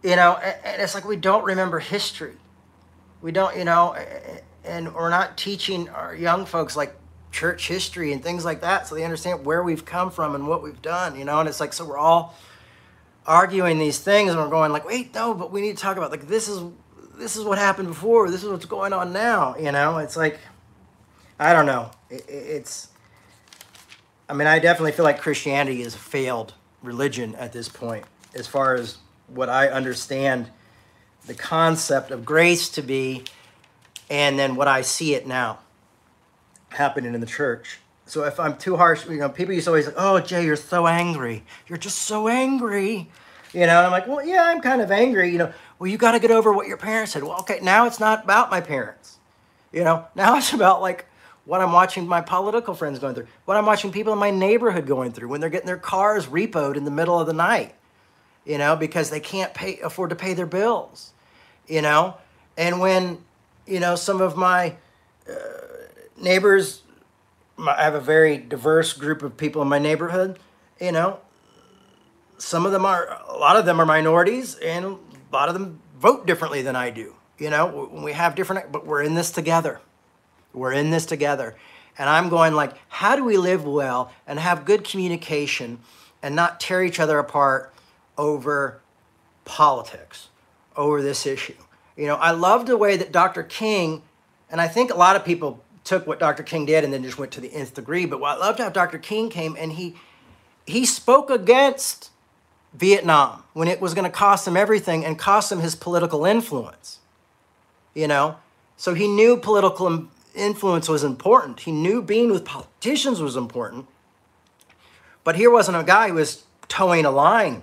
[0.02, 2.36] You know, and, and it's like we don't remember history
[3.22, 3.96] we don't, you know,
[4.64, 6.94] and we're not teaching our young folks like
[7.33, 10.62] church history and things like that so they understand where we've come from and what
[10.62, 12.35] we've done, you know, and it's like, so we're all,
[13.26, 16.11] arguing these things and we're going like, wait, no, but we need to talk about
[16.11, 16.61] like this is
[17.16, 18.31] this is what happened before.
[18.31, 19.57] This is what's going on now.
[19.57, 20.38] You know, it's like
[21.38, 21.90] I don't know.
[22.11, 22.88] It, it's
[24.29, 28.46] I mean, I definitely feel like Christianity is a failed religion at this point, as
[28.46, 28.98] far as
[29.29, 30.50] what I understand
[31.26, 33.24] the concept of grace to be,
[34.08, 35.58] and then what I see it now
[36.70, 37.80] happening in the church.
[38.06, 40.56] So if I'm too harsh, you know, people used to always like, "Oh, Jay, you're
[40.56, 41.44] so angry.
[41.66, 43.08] You're just so angry."
[43.52, 46.12] You know, I'm like, "Well, yeah, I'm kind of angry." You know, well, you got
[46.12, 47.24] to get over what your parents said.
[47.24, 49.18] Well, okay, now it's not about my parents.
[49.72, 51.06] You know, now it's about like
[51.44, 54.86] what I'm watching my political friends going through, what I'm watching people in my neighborhood
[54.86, 57.74] going through when they're getting their cars repoed in the middle of the night.
[58.44, 61.12] You know, because they can't pay afford to pay their bills.
[61.66, 62.16] You know,
[62.57, 63.18] and when
[63.66, 64.76] you know some of my
[65.29, 65.35] uh,
[66.16, 66.83] neighbors
[67.59, 70.38] I have a very diverse group of people in my neighborhood.
[70.81, 71.20] You know,
[72.38, 74.98] some of them are, a lot of them are minorities, and a
[75.33, 77.14] lot of them vote differently than I do.
[77.38, 79.81] You know, we have different, but we're in this together.
[80.52, 81.57] We're in this together.
[81.98, 85.79] And I'm going like, how do we live well and have good communication
[86.22, 87.72] and not tear each other apart
[88.18, 88.81] over
[89.46, 90.29] politics,
[90.76, 91.54] over this issue?
[91.96, 93.42] You know, I love the way that Dr.
[93.42, 94.02] King,
[94.50, 96.42] and I think a lot of people took what Dr.
[96.42, 98.06] King did and then just went to the nth degree.
[98.06, 98.98] But what I loved how Dr.
[98.98, 99.94] King came and he
[100.66, 102.10] he spoke against
[102.74, 106.98] Vietnam when it was going to cost him everything and cost him his political influence.
[107.94, 108.36] You know,
[108.76, 111.60] so he knew political influence was important.
[111.60, 113.86] He knew being with politicians was important.
[115.24, 117.62] But here wasn't a guy who was toeing a line.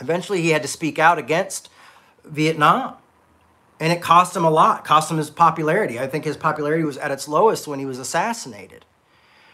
[0.00, 1.70] Eventually, he had to speak out against
[2.26, 2.94] Vietnam
[3.78, 5.98] and it cost him a lot cost him his popularity.
[5.98, 8.84] I think his popularity was at its lowest when he was assassinated.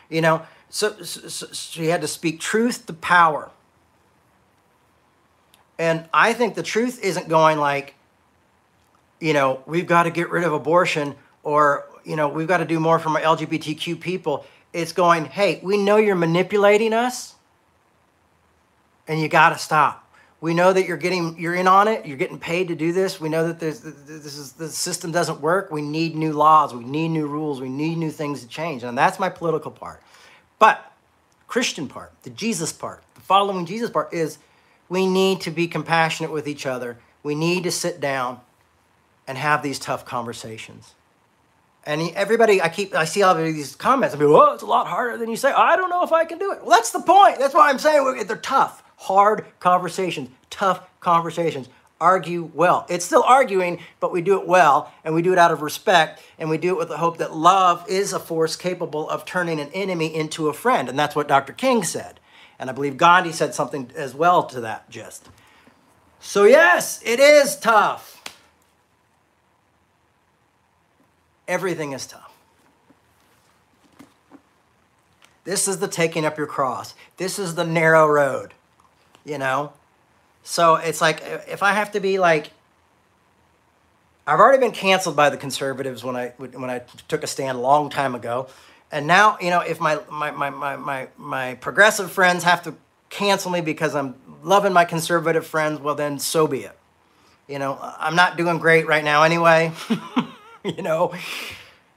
[0.08, 3.50] You know so, so, so he had to speak truth to power.
[5.78, 7.94] And i think the truth isn't going like
[9.20, 12.64] you know we've got to get rid of abortion or you know we've got to
[12.64, 14.46] do more for my lgbtq people.
[14.72, 17.34] It's going hey we know you're manipulating us
[19.08, 20.01] and you got to stop
[20.42, 22.04] we know that you're getting you're in on it.
[22.04, 23.20] You're getting paid to do this.
[23.20, 25.70] We know that this is the system doesn't work.
[25.70, 26.74] We need new laws.
[26.74, 27.60] We need new rules.
[27.60, 28.82] We need new things to change.
[28.82, 30.02] And that's my political part.
[30.58, 30.92] But
[31.46, 34.38] Christian part, the Jesus part, the following Jesus part is
[34.88, 36.98] we need to be compassionate with each other.
[37.22, 38.40] We need to sit down
[39.28, 40.94] and have these tough conversations.
[41.84, 44.16] And everybody, I keep, I see all of these comments.
[44.16, 45.52] I mean, well, it's a lot harder than you say.
[45.52, 46.62] I don't know if I can do it.
[46.62, 47.38] Well, that's the point.
[47.38, 51.68] That's why I'm saying they're tough hard conversations, tough conversations.
[52.00, 52.84] Argue well.
[52.88, 56.20] It's still arguing, but we do it well, and we do it out of respect,
[56.38, 59.60] and we do it with the hope that love is a force capable of turning
[59.60, 60.88] an enemy into a friend.
[60.88, 61.52] And that's what Dr.
[61.52, 62.18] King said.
[62.58, 65.28] And I believe Gandhi said something as well to that just.
[66.18, 68.22] So, yes, it is tough.
[71.46, 72.32] Everything is tough.
[75.44, 76.94] This is the taking up your cross.
[77.16, 78.54] This is the narrow road
[79.24, 79.72] you know?
[80.44, 82.50] So it's like if I have to be like
[84.26, 87.60] I've already been canceled by the conservatives when I when I took a stand a
[87.60, 88.48] long time ago.
[88.92, 92.74] And now, you know, if my my my my my, my progressive friends have to
[93.10, 96.78] cancel me because I'm loving my conservative friends, well then so be it.
[97.48, 99.72] You know, I'm not doing great right now anyway.
[100.64, 101.12] you know,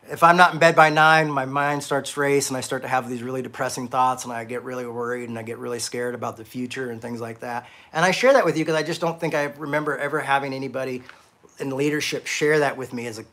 [0.09, 2.83] if I'm not in bed by nine, my mind starts to race and I start
[2.83, 5.79] to have these really depressing thoughts and I get really worried and I get really
[5.79, 7.67] scared about the future and things like that.
[7.91, 10.53] And I share that with you because I just don't think I remember ever having
[10.53, 11.01] anybody
[11.59, 13.25] in leadership share that with me as a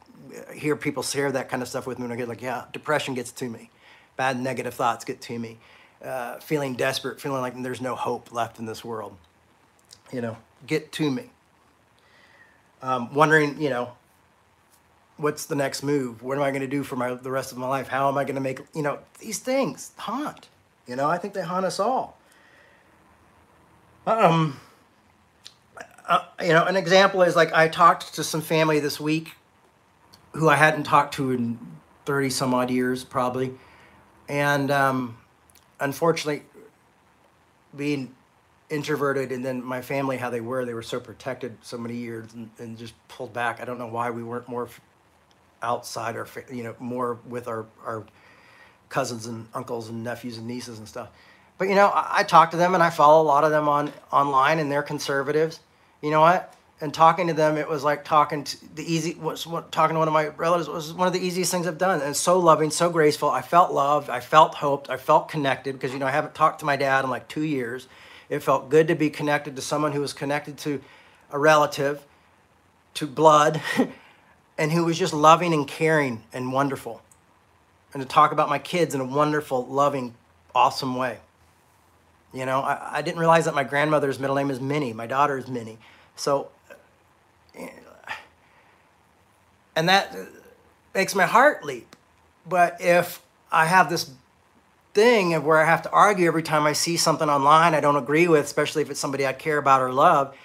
[0.55, 3.15] hear people share that kind of stuff with me and I get like, yeah, depression
[3.15, 3.71] gets to me.
[4.17, 5.59] Bad negative thoughts get to me.
[6.03, 9.17] Uh, feeling desperate, feeling like there's no hope left in this world.
[10.11, 11.31] You know, get to me.
[12.83, 13.93] Um, wondering, you know,
[15.17, 16.23] what's the next move?
[16.23, 17.89] What am I going to do for my the rest of my life?
[17.89, 20.49] How am I going to make you know these things haunt?
[20.87, 22.19] You know, I think they haunt us all.
[24.07, 24.59] Um,
[26.09, 29.33] uh, you know, an example is like I talked to some family this week
[30.33, 31.59] who I hadn't talked to in
[32.05, 33.55] thirty some odd years, probably,
[34.29, 35.17] and um,
[35.79, 36.43] unfortunately,
[37.77, 38.15] being
[38.71, 42.33] introverted and then my family how they were they were so protected so many years
[42.33, 44.67] and, and just pulled back i don't know why we weren't more
[45.63, 48.05] outside our, you know, more with our, our
[48.89, 51.09] cousins and uncles and nephews and nieces and stuff.
[51.59, 53.69] But you know, I, I talk to them and I follow a lot of them
[53.69, 55.61] on online, and they're conservatives.
[56.01, 56.55] You know what?
[56.81, 59.15] And talking to them, it was like talking to the easy.
[59.15, 59.71] What's what?
[59.71, 62.01] Talking to one of my relatives was one of the easiest things I've done.
[62.01, 63.31] And so loving, so graceful.
[63.31, 64.11] I felt loved.
[64.11, 64.91] I felt hoped.
[64.91, 67.45] I felt connected because you know I haven't talked to my dad in like two
[67.45, 67.87] years.
[68.29, 70.81] It felt good to be connected to someone who was connected to
[71.31, 72.05] a relative,
[72.95, 73.63] to blood,
[74.59, 77.03] and who was just loving and caring and wonderful.
[77.93, 80.15] And to talk about my kids in a wonderful, loving,
[80.55, 81.19] awesome way.
[82.33, 84.93] You know, I, I didn't realize that my grandmother's middle name is Minnie.
[84.93, 85.79] My daughter is Minnie.
[86.17, 86.49] So,
[89.77, 90.17] and that
[90.95, 91.95] makes my heart leap.
[92.49, 94.11] But if I have this
[94.95, 97.97] thing of where I have to argue every time I see something online I don't
[97.97, 100.37] agree with, especially if it's somebody I care about or love,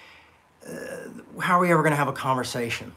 [0.66, 2.92] uh, how are we ever going to have a conversation?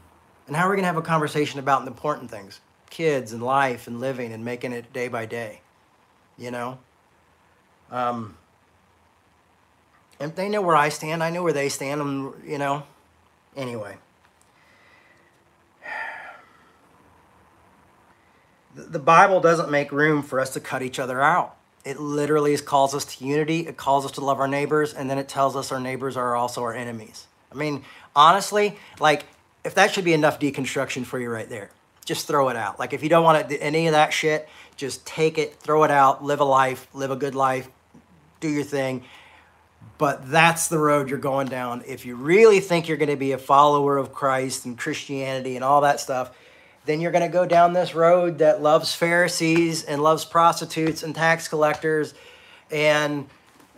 [0.46, 2.60] And how are we going to have a conversation about important things?
[2.90, 5.60] Kids and life and living and making it day by day,
[6.36, 6.78] you know?
[7.90, 8.36] Um,
[10.20, 11.22] and they know where I stand.
[11.22, 12.00] I know where they stand.
[12.00, 12.84] And, you know,
[13.56, 13.96] anyway.
[18.74, 21.56] the Bible doesn't make room for us to cut each other out.
[21.84, 25.18] It literally calls us to unity, it calls us to love our neighbors, and then
[25.18, 27.26] it tells us our neighbors are also our enemies.
[27.50, 27.84] I mean,
[28.14, 29.24] honestly, like,
[29.64, 31.70] if that should be enough deconstruction for you right there,
[32.04, 32.78] just throw it out.
[32.78, 35.90] Like, if you don't want to, any of that shit, just take it, throw it
[35.90, 37.68] out, live a life, live a good life,
[38.40, 39.04] do your thing.
[39.98, 41.84] But that's the road you're going down.
[41.86, 45.64] If you really think you're going to be a follower of Christ and Christianity and
[45.64, 46.36] all that stuff,
[46.84, 51.14] then you're going to go down this road that loves Pharisees and loves prostitutes and
[51.14, 52.14] tax collectors
[52.70, 53.28] and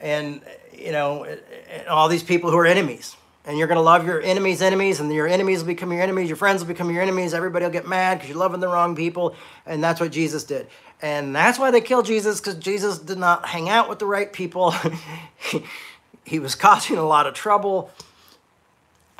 [0.01, 0.41] and
[0.73, 3.17] you know and all these people who are enemies.
[3.47, 6.29] And you're going to love your enemies' enemies, and your enemies will become your enemies.
[6.29, 7.35] Your friends will become your enemies.
[7.35, 9.35] Everybody will get mad because you're loving the wrong people.
[9.67, 10.67] And that's what Jesus did.
[11.03, 14.33] And that's why they killed Jesus because Jesus did not hang out with the right
[14.33, 14.75] people.
[16.25, 17.91] he was causing a lot of trouble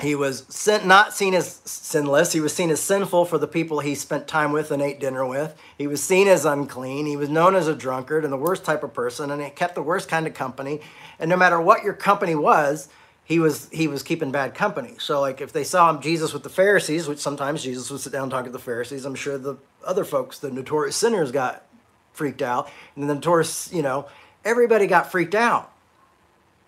[0.01, 2.33] he was not seen as sinless.
[2.33, 5.25] He was seen as sinful for the people he spent time with and ate dinner
[5.25, 5.57] with.
[5.79, 7.07] He was seen as unclean.
[7.07, 9.77] He was known as a drunkard and the worst type of person, and he kept
[9.77, 10.81] the worst kind of company.
[11.21, 12.89] And no matter what your company was,
[13.25, 14.95] he was he was keeping bad company.
[14.99, 18.13] So like if they saw him Jesus with the Pharisees, which sometimes Jesus would sit
[18.13, 21.65] down and talk to the Pharisees, I'm sure the other folks, the notorious sinners, got
[22.13, 24.07] freaked out, and the notorious, you know,
[24.45, 25.71] everybody got freaked out.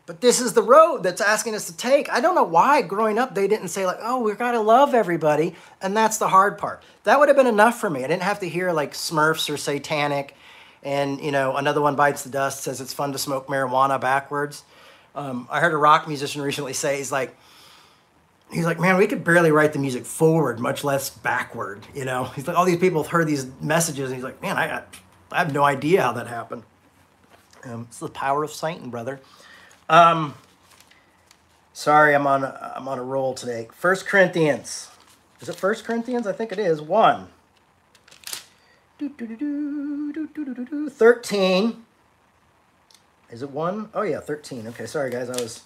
[0.06, 2.08] But this is the road that's asking us to take.
[2.10, 4.94] I don't know why growing up they didn't say, like, oh, we've got to love
[4.94, 5.56] everybody.
[5.82, 6.82] And that's the hard part.
[7.02, 8.04] That would have been enough for me.
[8.04, 10.36] I didn't have to hear like Smurfs or Satanic.
[10.84, 14.62] And, you know, another one bites the dust, says it's fun to smoke marijuana backwards.
[15.16, 17.34] Um, I heard a rock musician recently say, he's like,
[18.52, 21.86] he's like, man, we could barely write the music forward, much less backward.
[21.94, 24.58] You know, he's like, all these people have heard these messages, and he's like, man,
[24.58, 24.82] I,
[25.32, 26.64] I have no idea how that happened.
[27.64, 29.20] Um, it's the power of Satan, brother.
[29.88, 30.34] Um,
[31.72, 33.68] sorry, I'm on a, I'm on a roll today.
[33.72, 34.90] First Corinthians.
[35.40, 36.26] Is it First Corinthians?
[36.26, 36.80] I think it is.
[36.82, 37.28] One.
[38.98, 41.85] Do, do, do, 13.
[43.30, 43.90] Is it one?
[43.92, 44.68] Oh, yeah, 13.
[44.68, 45.28] Okay, sorry, guys.
[45.28, 45.62] I was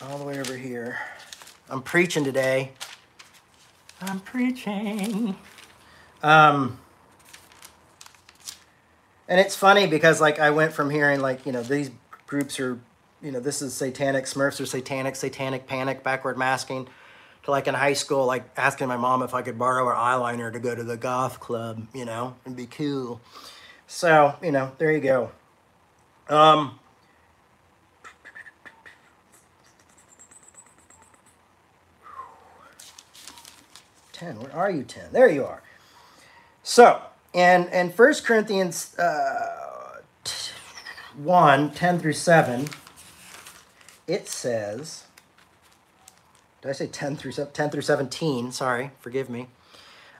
[0.00, 0.98] all the way over here.
[1.68, 2.72] I'm preaching today.
[4.00, 5.36] I'm preaching.
[6.22, 6.78] Um,
[9.28, 11.90] and it's funny because, like, I went from hearing, like, you know, these
[12.26, 12.78] groups are,
[13.20, 16.88] you know, this is satanic smurfs or satanic, satanic panic, backward masking.
[17.44, 20.52] To like in high school, like asking my mom if I could borrow her eyeliner
[20.52, 23.20] to go to the goth club, you know, and be cool.
[23.88, 25.32] So, you know, there you go.
[26.28, 26.78] Um,
[34.12, 34.40] ten.
[34.40, 34.82] Where are you?
[34.84, 35.12] Ten.
[35.12, 35.62] There you are.
[36.62, 37.02] So,
[37.34, 39.62] and and First Corinthians uh,
[41.16, 42.68] 1 10 through 7,
[44.06, 45.04] it says,
[46.60, 48.52] did I say 10 through 10 through 17?
[48.52, 49.48] Sorry, forgive me.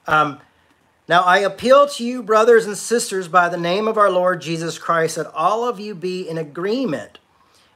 [0.07, 0.41] Um,
[1.09, 4.79] now I appeal to you, brothers and sisters, by the name of our Lord Jesus
[4.79, 7.19] Christ, that all of you be in agreement,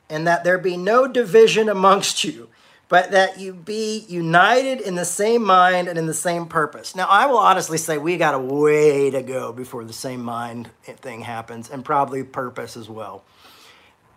[0.08, 2.48] and that there be no division amongst you
[2.88, 6.94] but that you be united in the same mind and in the same purpose.
[6.94, 10.70] Now, I will honestly say we got a way to go before the same mind
[10.84, 13.24] thing happens, and probably purpose as well.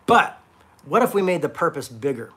[0.05, 0.39] But
[0.85, 2.31] what if we made the purpose bigger?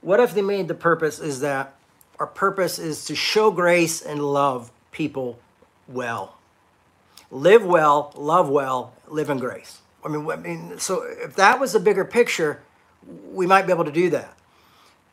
[0.00, 1.74] What if they made the purpose is that
[2.18, 5.38] our purpose is to show grace and love people
[5.88, 6.36] well?
[7.30, 9.80] Live well, love well, live in grace.
[10.04, 12.62] I mean, I mean, so if that was a bigger picture,
[13.32, 14.38] we might be able to do that.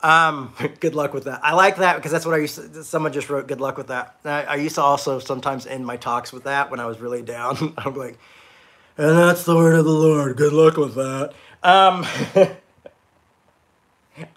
[0.01, 1.41] Um, good luck with that.
[1.43, 3.87] I like that because that's what I used to, someone just wrote good luck with
[3.87, 4.17] that.
[4.23, 7.21] I, I, used to also sometimes end my talks with that when I was really
[7.23, 7.73] down.
[7.77, 8.17] I'm like,
[8.97, 10.37] and that's the word of the Lord.
[10.37, 11.33] Good luck with that.
[11.63, 12.05] Um,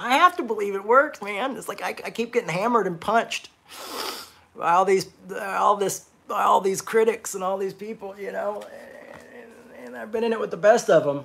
[0.00, 1.56] I have to believe it works, man.
[1.56, 3.50] It's like I, I keep getting hammered and punched
[4.60, 5.08] all these,
[5.38, 8.62] all this, all these critics and all these people, you know,
[9.34, 11.24] and, and I've been in it with the best of them.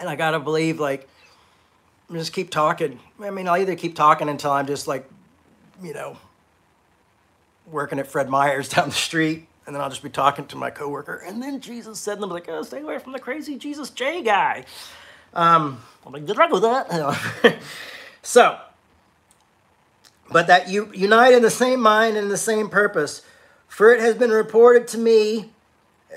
[0.00, 1.08] and I gotta believe like
[2.12, 3.00] just keep talking.
[3.20, 5.08] I mean, I'll either keep talking until I'm just like,
[5.82, 6.18] you know,
[7.70, 10.70] working at Fred Meyer's down the street, and then I'll just be talking to my
[10.70, 11.22] coworker.
[11.26, 14.22] And then Jesus said, and I'm like, oh, stay away from the crazy Jesus J
[14.22, 14.64] guy.
[15.32, 17.58] Um, I'm like, good luck with that.
[18.22, 18.58] so,
[20.30, 23.22] but that you unite in the same mind and the same purpose.
[23.74, 25.50] For it has been reported to me,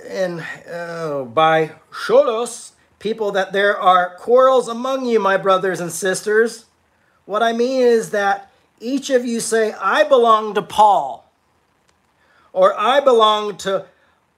[0.07, 6.65] and uh, by Chloe's, people, that there are quarrels among you, my brothers and sisters.
[7.25, 11.27] What I mean is that each of you say, I belong to Paul,
[12.53, 13.87] or I belong to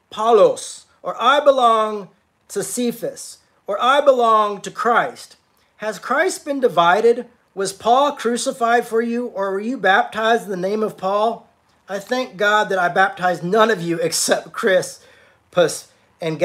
[0.10, 2.08] Apollos, or I belong
[2.48, 5.36] to Cephas, or I belong to Christ.
[5.76, 7.28] Has Christ been divided?
[7.54, 11.49] Was Paul crucified for you, or were you baptized in the name of Paul?
[11.90, 16.40] I thank God that I baptized none of you except Crispus and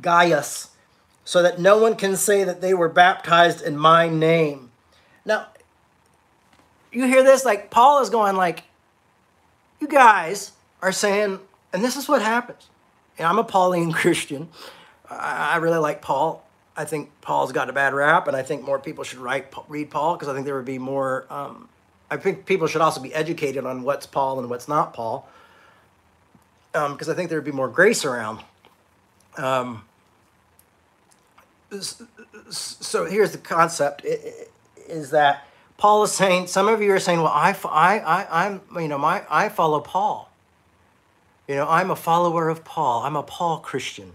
[0.00, 0.68] Gaius
[1.24, 4.70] so that no one can say that they were baptized in my name.
[5.24, 5.46] Now,
[6.92, 7.46] you hear this?
[7.46, 8.64] Like, Paul is going like,
[9.80, 11.40] you guys are saying,
[11.72, 12.68] and this is what happens.
[13.18, 14.48] And I'm a Pauline Christian.
[15.08, 16.44] I, really like Paul.
[16.76, 19.90] I think Paul's got a bad rap, and I think more people should write, read
[19.90, 21.26] Paul because I think there would be more.
[21.30, 21.68] Um,
[22.10, 25.28] I think people should also be educated on what's Paul and what's not Paul,
[26.72, 28.40] because um, I think there would be more grace around.
[29.36, 29.84] Um,
[32.50, 34.04] so here's the concept
[34.88, 35.46] is that
[35.76, 38.98] Paul is saying, some of you are saying, well, I, I, I, I'm, you know,
[38.98, 40.30] my, I follow Paul.
[41.48, 43.02] You know, I'm a follower of Paul.
[43.02, 44.12] I'm a Paul Christian.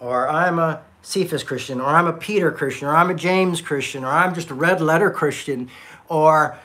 [0.00, 1.80] Or I'm a Cephas Christian.
[1.80, 2.88] Or I'm a Peter Christian.
[2.88, 4.04] Or I'm a James Christian.
[4.04, 5.70] Or I'm just a red letter Christian.
[6.08, 6.58] Or,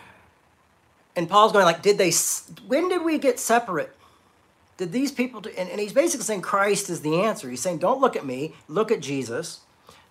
[1.16, 2.11] and Paul's going like, did they,
[2.68, 3.95] when did we get separate?
[4.78, 7.49] Did these people, and, and he's basically saying Christ is the answer.
[7.49, 9.61] He's saying, don't look at me, look at Jesus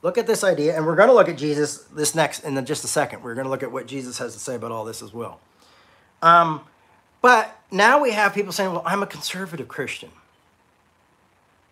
[0.04, 2.84] look at this idea, and we're going to look at Jesus this next in just
[2.84, 3.22] a second.
[3.22, 5.40] We're going to look at what Jesus has to say about all this as well.
[6.20, 6.60] Um,
[7.22, 10.10] but now we have people saying, well, I'm a conservative Christian.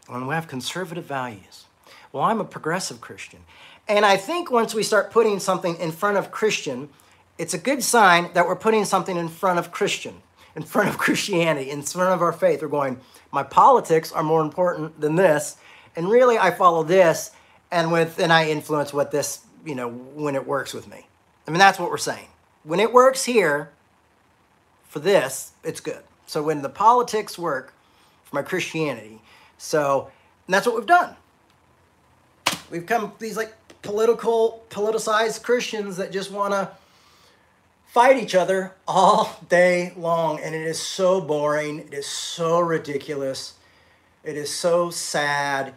[0.09, 1.67] And we have conservative values.
[2.11, 3.41] Well, I'm a progressive Christian.
[3.87, 6.89] And I think once we start putting something in front of Christian,
[7.39, 10.23] it's a good sign that we're putting something in front of Christian,
[10.55, 12.63] in front of Christianity, in front of our faith.
[12.63, 15.57] We're going, my politics are more important than this.
[15.97, 17.33] And really, I follow this
[17.71, 21.07] and with and I influence what this, you know, when it works with me.
[21.47, 22.29] I mean, that's what we're saying.
[22.65, 23.73] When it works here
[24.85, 26.03] for this, it's good.
[26.27, 27.75] So when the politics work
[28.25, 29.21] for my Christianity,
[29.59, 30.11] so
[30.49, 31.17] that's what we've done.
[32.71, 36.71] We've come these like political, politicized Christians that just want to
[37.93, 40.41] fight each other all day long.
[40.41, 41.81] And it is so boring.
[41.81, 43.53] It is so ridiculous.
[44.25, 45.75] It is so sad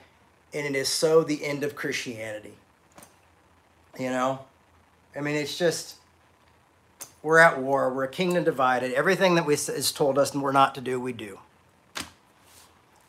[0.53, 2.53] and it is so the end of Christianity.
[3.99, 4.39] You know?
[5.13, 5.95] I mean, it's just,
[7.21, 7.93] we're at war.
[7.93, 8.93] We're a kingdom divided.
[8.93, 11.39] Everything that we is told us and we're not to do, we do.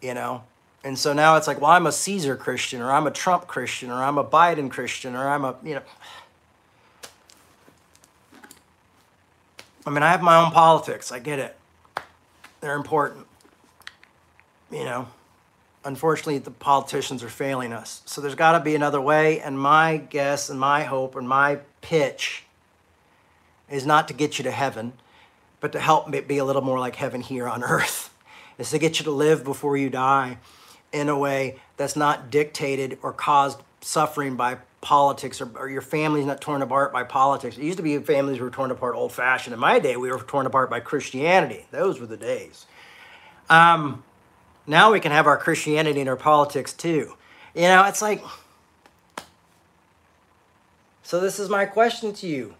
[0.03, 0.43] You know?
[0.83, 3.91] And so now it's like, well, I'm a Caesar Christian, or I'm a Trump Christian,
[3.91, 5.83] or I'm a Biden Christian, or I'm a, you know.
[9.87, 11.13] I mean, I have my own politics.
[11.13, 11.57] I get it.
[12.61, 13.27] They're important.
[14.71, 15.09] You know?
[15.87, 18.03] unfortunately, the politicians are failing us.
[18.05, 19.41] So there's got to be another way.
[19.41, 22.45] And my guess and my hope and my pitch
[23.71, 24.93] is not to get you to heaven,
[25.61, 28.13] but to help be a little more like heaven here on earth.
[28.59, 30.39] Is to get you to live before you die
[30.93, 36.27] in a way that's not dictated or caused suffering by politics or, or your family's
[36.27, 37.57] not torn apart by politics.
[37.57, 39.55] It used to be families were torn apart old fashioned.
[39.55, 41.67] In my day, we were torn apart by Christianity.
[41.71, 42.67] Those were the days.
[43.49, 44.03] Um,
[44.67, 47.15] now we can have our Christianity and our politics too.
[47.55, 48.23] You know, it's like.
[51.05, 52.55] So, this is my question to you.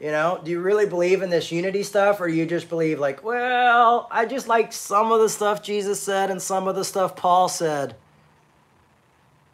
[0.00, 3.22] You know, do you really believe in this unity stuff, or you just believe, like,
[3.22, 7.14] well, I just like some of the stuff Jesus said and some of the stuff
[7.14, 7.94] Paul said?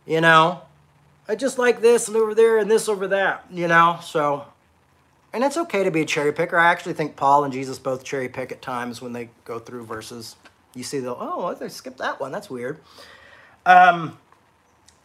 [0.06, 0.62] You know,
[1.30, 4.00] I just like this and over there and this over that, you know?
[4.02, 4.46] So,
[5.32, 6.58] and it's okay to be a cherry picker.
[6.58, 9.84] I actually think Paul and Jesus both cherry pick at times when they go through
[9.84, 10.34] verses.
[10.74, 12.32] You see the, oh, I skipped that one.
[12.32, 12.80] That's weird.
[13.64, 14.18] Um,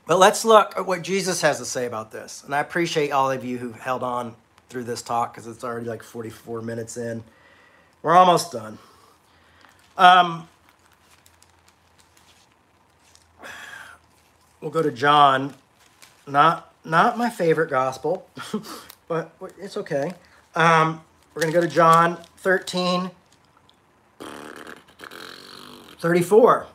[0.07, 2.43] but let's look at what Jesus has to say about this.
[2.43, 4.33] And I appreciate all of you who held on
[4.69, 7.23] through this talk because it's already like 44 minutes in.
[8.01, 8.79] We're almost done.
[9.95, 10.47] Um,
[14.59, 15.53] we'll go to John.
[16.27, 18.27] Not not my favorite gospel,
[19.07, 20.13] but it's okay.
[20.55, 21.01] Um,
[21.33, 23.11] we're going to go to John 13,
[25.99, 26.67] 34.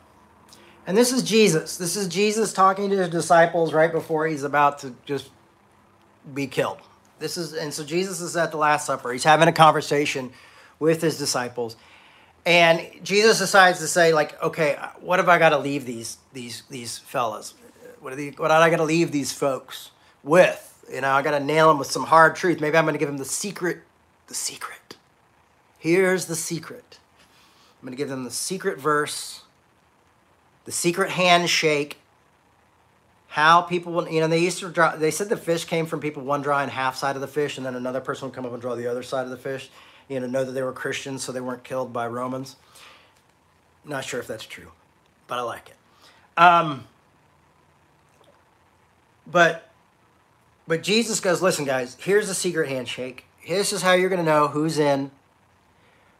[0.85, 1.77] And this is Jesus.
[1.77, 5.29] This is Jesus talking to his disciples right before he's about to just
[6.33, 6.79] be killed.
[7.19, 9.11] This is and so Jesus is at the last supper.
[9.11, 10.31] He's having a conversation
[10.79, 11.75] with his disciples.
[12.45, 16.63] And Jesus decides to say like, "Okay, what have I got to leave these these
[16.69, 17.53] these fellas?
[18.01, 19.91] What are the, what are I got to leave these folks
[20.23, 20.67] with?
[20.91, 22.59] You know, I got to nail them with some hard truth.
[22.59, 23.83] Maybe I'm going to give them the secret
[24.31, 24.95] the secret.
[25.77, 26.99] Here's the secret.
[27.81, 29.41] I'm going to give them the secret verse,
[30.63, 31.97] the secret handshake,
[33.27, 35.99] how people will, you know, they used to draw, they said the fish came from
[35.99, 38.53] people one drawing half side of the fish and then another person would come up
[38.53, 39.69] and draw the other side of the fish,
[40.07, 42.55] you know, know that they were Christians so they weren't killed by Romans.
[43.83, 44.71] Not sure if that's true,
[45.27, 45.75] but I like it.
[46.41, 46.85] Um,
[49.27, 49.69] but,
[50.67, 53.25] but Jesus goes, listen, guys, here's the secret handshake.
[53.47, 55.11] This is how you're going to know who's in,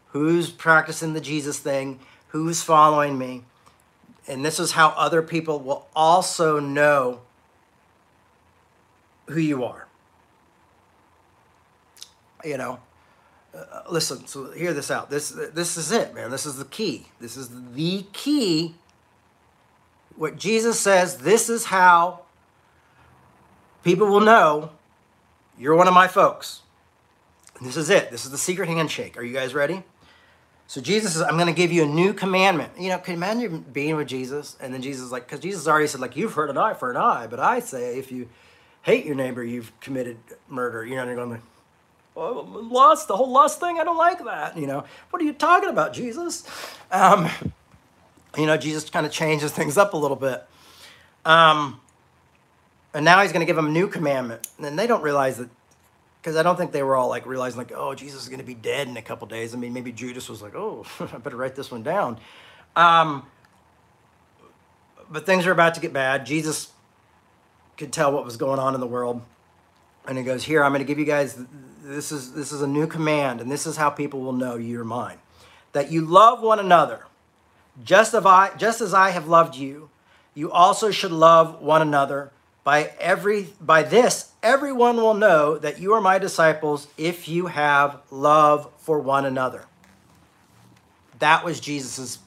[0.07, 1.99] who's practicing the Jesus thing,
[2.29, 3.43] who's following me
[4.27, 7.21] and this is how other people will also know
[9.27, 9.87] who you are.
[12.43, 12.79] You know,
[13.53, 14.25] uh, listen.
[14.27, 15.09] So hear this out.
[15.09, 16.31] This this is it, man.
[16.31, 17.07] This is the key.
[17.19, 18.75] This is the key.
[20.15, 21.17] What Jesus says.
[21.17, 22.20] This is how
[23.83, 24.71] people will know
[25.57, 26.61] you're one of my folks.
[27.61, 28.11] this is it.
[28.11, 29.17] This is the secret handshake.
[29.17, 29.83] Are you guys ready?
[30.71, 32.71] So Jesus says, I'm going to give you a new commandment.
[32.79, 34.55] You know, can you imagine being with Jesus?
[34.61, 36.89] And then Jesus is like, because Jesus already said, like, you've heard an eye for
[36.89, 38.29] an eye, but I say, if you
[38.83, 40.15] hate your neighbor, you've committed
[40.47, 40.85] murder.
[40.85, 41.41] You know, and you're going, like,
[42.15, 44.57] well, lust, the whole lust thing, I don't like that.
[44.57, 46.47] You know, what are you talking about, Jesus?
[46.89, 47.29] Um,
[48.37, 50.41] you know, Jesus kind of changes things up a little bit.
[51.25, 51.80] Um,
[52.93, 54.47] and now he's going to give them a new commandment.
[54.59, 55.49] And they don't realize that
[56.21, 58.45] because I don't think they were all like realizing like, oh, Jesus is going to
[58.45, 59.55] be dead in a couple days.
[59.55, 62.19] I mean, maybe Judas was like, oh, I better write this one down.
[62.75, 63.25] Um,
[65.09, 66.25] but things are about to get bad.
[66.25, 66.71] Jesus
[67.77, 69.21] could tell what was going on in the world,
[70.07, 71.37] and he goes, "Here, I'm going to give you guys.
[71.83, 74.85] This is this is a new command, and this is how people will know you're
[74.85, 75.17] mine.
[75.73, 77.07] That you love one another,
[77.83, 79.89] just as I just as I have loved you.
[80.33, 82.31] You also should love one another."
[82.63, 88.01] By every by this everyone will know that you are my disciples if you have
[88.09, 89.65] love for one another.
[91.19, 92.19] That was Jesus'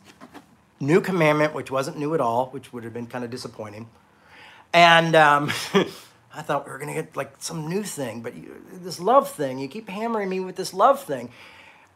[0.81, 3.89] new commandment, which wasn't new at all, which would have been kind of disappointing.
[4.73, 5.51] And um,
[6.35, 9.31] I thought we were going to get like some new thing, but you, this love
[9.31, 11.31] thing, you keep hammering me with this love thing.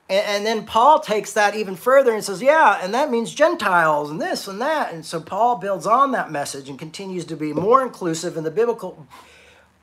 [0.08, 4.10] And, and then Paul takes that even further and says, yeah, and that means Gentiles
[4.10, 4.92] and this and that.
[4.92, 8.50] And so Paul builds on that message and continues to be more inclusive in the
[8.50, 9.06] biblical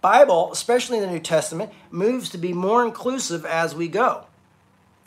[0.02, 4.26] Bible, especially in the New Testament, moves to be more inclusive as we go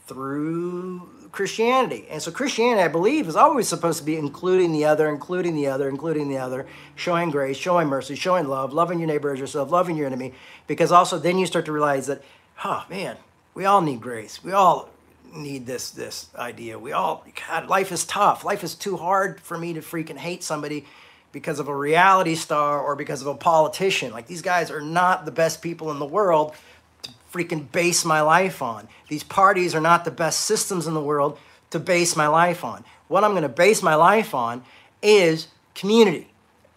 [0.07, 2.07] through Christianity.
[2.11, 5.67] And so Christianity, I believe, is always supposed to be including the other, including the
[5.67, 6.67] other, including the other,
[6.97, 10.33] showing grace, showing mercy, showing love, loving your neighbor as yourself, loving your enemy.
[10.67, 12.23] Because also then you start to realize that,
[12.65, 13.17] oh man,
[13.55, 14.43] we all need grace.
[14.43, 14.89] We all
[15.35, 16.79] need this this idea.
[16.79, 18.45] We all God, life is tough.
[18.45, 20.85] Life is too hard for me to freaking hate somebody
[21.33, 24.13] because of a reality star or because of a politician.
[24.13, 26.55] Like these guys are not the best people in the world
[27.03, 28.89] to freaking base my life on.
[29.09, 31.39] These parties are not the best systems in the world
[31.71, 32.85] to base my life on.
[33.09, 34.65] What I'm going to base my life on
[35.03, 36.29] is community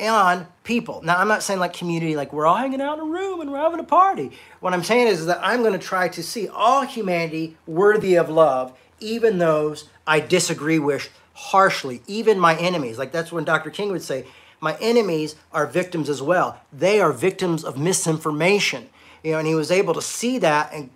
[0.07, 1.01] on people.
[1.03, 3.51] Now, I'm not saying like community, like we're all hanging out in a room and
[3.51, 4.31] we're having a party.
[4.59, 8.29] What I'm saying is, that I'm going to try to see all humanity worthy of
[8.29, 12.97] love, even those I disagree with harshly, even my enemies.
[12.97, 13.69] Like that's when Dr.
[13.69, 14.25] King would say,
[14.59, 16.61] my enemies are victims as well.
[16.71, 18.89] They are victims of misinformation.
[19.23, 20.89] You know, and he was able to see that and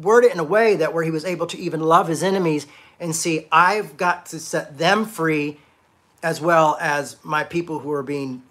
[0.00, 2.66] word it in a way that where he was able to even love his enemies
[2.98, 5.58] and see, I've got to set them free
[6.26, 8.42] as well as my people who are being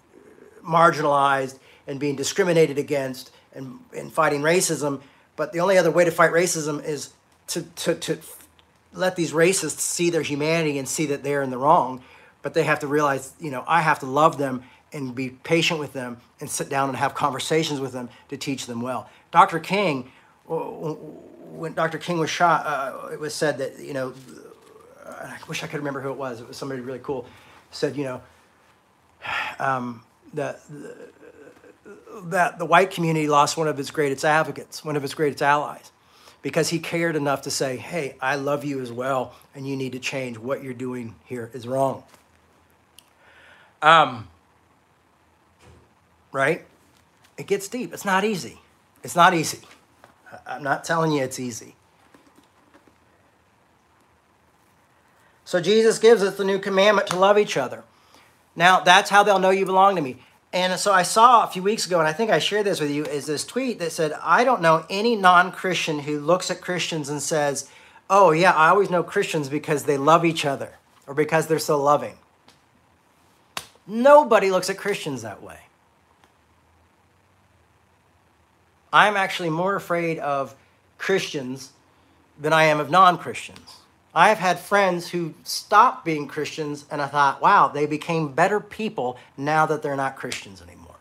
[0.64, 5.02] marginalized and being discriminated against and, and fighting racism.
[5.36, 7.12] But the only other way to fight racism is
[7.48, 8.18] to, to, to
[8.94, 12.02] let these racists see their humanity and see that they're in the wrong.
[12.40, 14.62] But they have to realize, you know, I have to love them
[14.94, 18.64] and be patient with them and sit down and have conversations with them to teach
[18.64, 19.10] them well.
[19.32, 19.58] Dr.
[19.58, 20.10] King,
[20.46, 21.98] when Dr.
[21.98, 24.14] King was shot, uh, it was said that, you know,
[25.06, 26.40] I wish I could remember who it was.
[26.40, 27.26] It was somebody really cool
[27.70, 28.20] said, you know,
[29.58, 30.02] um,
[30.34, 30.60] that
[32.24, 35.92] that the white community lost one of its greatest advocates, one of its greatest allies,
[36.42, 39.92] because he cared enough to say, "Hey, I love you as well, and you need
[39.92, 40.38] to change.
[40.38, 42.04] What you're doing here is wrong."
[43.82, 44.28] Um,
[46.32, 46.64] right?
[47.36, 47.92] It gets deep.
[47.92, 48.60] It's not easy.
[49.02, 49.60] It's not easy.
[50.46, 51.76] I'm not telling you it's easy.
[55.46, 57.84] So Jesus gives us the new commandment to love each other.
[58.56, 60.16] Now, that's how they'll know you belong to me.
[60.52, 62.90] And so I saw a few weeks ago, and I think I shared this with
[62.90, 66.60] you, is this tweet that said, I don't know any non Christian who looks at
[66.60, 67.70] Christians and says,
[68.10, 70.74] Oh, yeah, I always know Christians because they love each other
[71.06, 72.16] or because they're so loving.
[73.86, 75.58] Nobody looks at Christians that way.
[78.92, 80.56] I'm actually more afraid of
[80.98, 81.72] Christians
[82.40, 83.76] than I am of non Christians.
[84.16, 88.60] I have had friends who stopped being Christians, and I thought, wow, they became better
[88.60, 90.96] people now that they're not Christians anymore.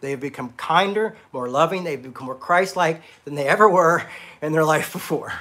[0.00, 4.02] They've become kinder, more loving, they've become more Christ like than they ever were
[4.42, 5.32] in their life before.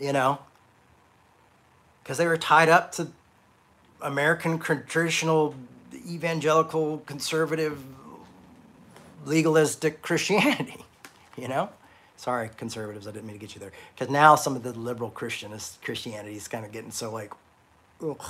[0.00, 0.38] You know?
[2.02, 3.08] Because they were tied up to
[4.00, 5.54] American traditional
[6.08, 7.84] evangelical conservative
[9.26, 10.82] legalistic Christianity,
[11.36, 11.68] you know?
[12.16, 13.72] Sorry, conservatives, I didn't mean to get you there.
[13.94, 17.32] Because now some of the liberal Christian is, Christianity is kind of getting so like,
[18.02, 18.24] ugh,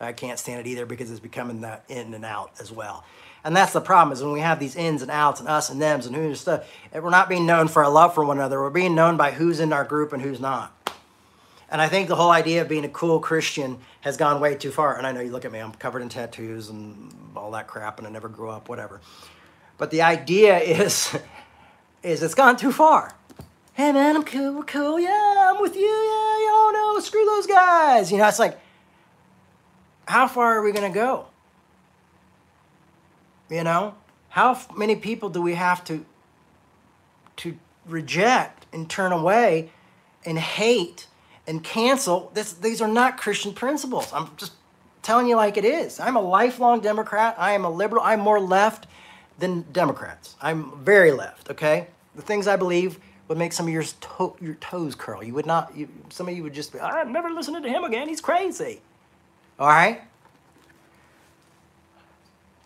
[0.00, 3.04] I can't stand it either because it's becoming that in and out as well.
[3.44, 5.80] And that's the problem is when we have these ins and outs and us and
[5.80, 8.60] thems and who's stuff, we're not being known for our love for one another.
[8.60, 10.76] We're being known by who's in our group and who's not.
[11.70, 14.70] And I think the whole idea of being a cool Christian has gone way too
[14.70, 14.96] far.
[14.96, 17.98] And I know you look at me, I'm covered in tattoos and all that crap,
[17.98, 19.00] and I never grew up, whatever.
[19.78, 21.16] But the idea is,
[22.02, 23.14] is it's gone too far
[23.74, 27.46] hey man, I'm cool, we're cool, yeah, I'm with you, yeah, y'all know, screw those
[27.46, 28.12] guys.
[28.12, 28.58] You know, it's like,
[30.06, 31.26] how far are we gonna go?
[33.48, 33.94] You know,
[34.30, 36.04] how many people do we have to
[37.36, 37.56] to
[37.86, 39.70] reject and turn away
[40.24, 41.06] and hate
[41.46, 42.30] and cancel?
[42.34, 44.10] This, these are not Christian principles.
[44.12, 44.52] I'm just
[45.02, 45.98] telling you like it is.
[46.00, 47.34] I'm a lifelong Democrat.
[47.38, 48.02] I am a liberal.
[48.02, 48.86] I'm more left
[49.38, 50.36] than Democrats.
[50.40, 51.50] I'm very left.
[51.50, 52.98] Okay, the things I believe
[53.28, 53.84] would make some of your,
[54.40, 55.22] your toes curl.
[55.22, 57.84] You would not, you, some of you would just be, I'm never listening to him
[57.84, 58.08] again.
[58.08, 58.80] He's crazy.
[59.58, 60.02] All right?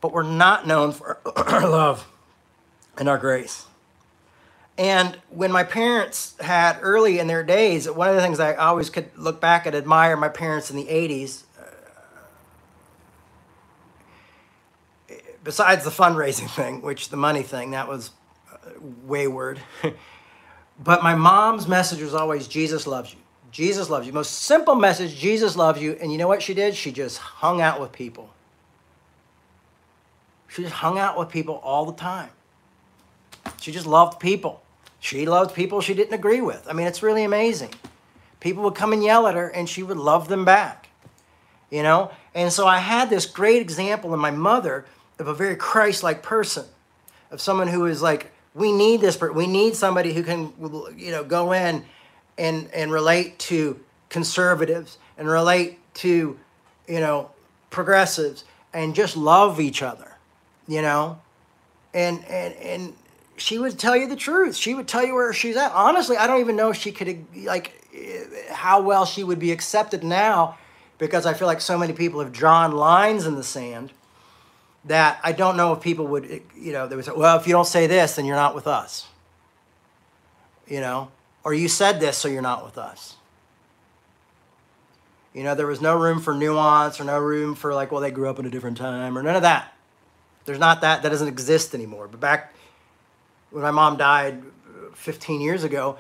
[0.01, 2.07] But we're not known for our love
[2.99, 3.67] and our grace.
[4.79, 8.91] And when my parents had early in their days, one of the things I always
[8.91, 11.45] could look back and admire my parents in the 80s,
[15.11, 18.11] uh, besides the fundraising thing, which the money thing, that was
[18.53, 18.69] uh,
[19.05, 19.61] wayward.
[20.79, 23.21] But my mom's message was always Jesus loves you.
[23.51, 24.13] Jesus loves you.
[24.13, 25.97] Most simple message Jesus loves you.
[26.01, 26.75] And you know what she did?
[26.75, 28.31] She just hung out with people.
[30.49, 32.31] She just hung out with people all the time.
[33.61, 34.63] She just loved people.
[35.01, 36.67] She loved people she didn't agree with.
[36.69, 37.71] I mean, it's really amazing.
[38.41, 40.89] People would come and yell at her, and she would love them back.
[41.71, 42.11] You know?
[42.35, 44.85] And so I had this great example in my mother
[45.19, 46.65] of a very Christ like person,
[47.31, 50.53] of someone who is like we need this we need somebody who can
[50.97, 51.85] you know go in
[52.39, 53.79] and and relate to
[54.09, 56.39] conservatives and relate to
[56.89, 57.31] you know
[57.71, 60.17] progressives and just love each other
[60.67, 61.21] you know?
[61.95, 62.95] And and and
[63.37, 64.57] she would tell you the truth.
[64.57, 65.73] She would tell you where she's at.
[65.73, 67.73] Honestly i don't even know if she could like
[68.51, 70.59] how well she would be accepted now
[70.99, 73.91] because i feel like so many people have drawn lines in the sand
[74.87, 77.53] that I don't know if people would, you know, they would say, well, if you
[77.53, 79.07] don't say this, then you're not with us.
[80.69, 81.11] You know,
[81.45, 83.17] or you said this, so you're not with us.
[85.33, 88.11] You know, there was no room for nuance or no room for like, well, they
[88.11, 89.73] grew up in a different time or none of that.
[90.45, 92.09] There's not that, that doesn't exist anymore.
[92.09, 92.55] But back
[93.51, 94.43] when my mom died
[94.95, 95.99] 15 years ago,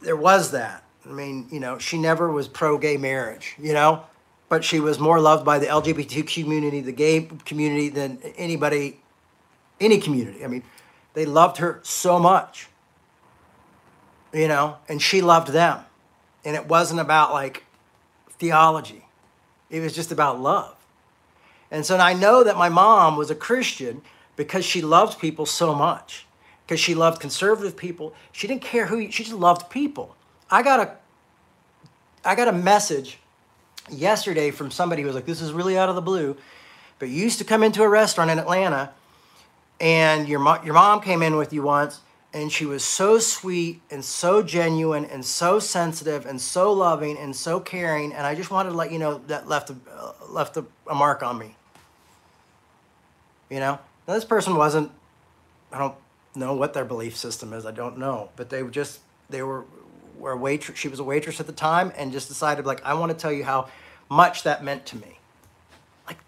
[0.00, 0.82] there was that.
[1.06, 4.04] I mean, you know, she never was pro gay marriage, you know?
[4.50, 9.00] But she was more loved by the LGBT community, the gay community, than anybody,
[9.80, 10.44] any community.
[10.44, 10.64] I mean,
[11.14, 12.68] they loved her so much,
[14.34, 15.78] you know, and she loved them.
[16.44, 17.62] And it wasn't about like
[18.28, 19.06] theology,
[19.70, 20.74] it was just about love.
[21.70, 24.02] And so I know that my mom was a Christian
[24.34, 26.26] because she loved people so much,
[26.66, 28.14] because she loved conservative people.
[28.32, 30.16] She didn't care who, she just loved people.
[30.50, 30.96] I got a,
[32.24, 33.20] I got a message
[33.92, 36.36] yesterday from somebody who was like, this is really out of the blue,
[36.98, 38.92] but you used to come into a restaurant in Atlanta
[39.80, 42.00] and your, mo- your mom came in with you once
[42.32, 47.34] and she was so sweet and so genuine and so sensitive and so loving and
[47.34, 50.56] so caring and i just wanted to let you know that left a, uh, left
[50.56, 51.56] a, a, mark on me.
[53.48, 53.78] You know?
[54.06, 54.92] Now, this person wasn't
[55.72, 55.94] i don't
[56.34, 59.64] know what their belief system is i don't know but they were just they were
[60.18, 62.94] were a waitress she was a waitress at the time and just decided like i
[62.94, 63.68] want to tell you how
[64.10, 65.18] much that meant to me.
[66.06, 66.18] Like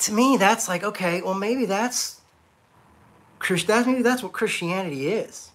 [0.00, 2.20] to me, that's like okay, well maybe that's
[3.38, 3.68] Christ.
[3.68, 5.50] maybe that's what Christianity is.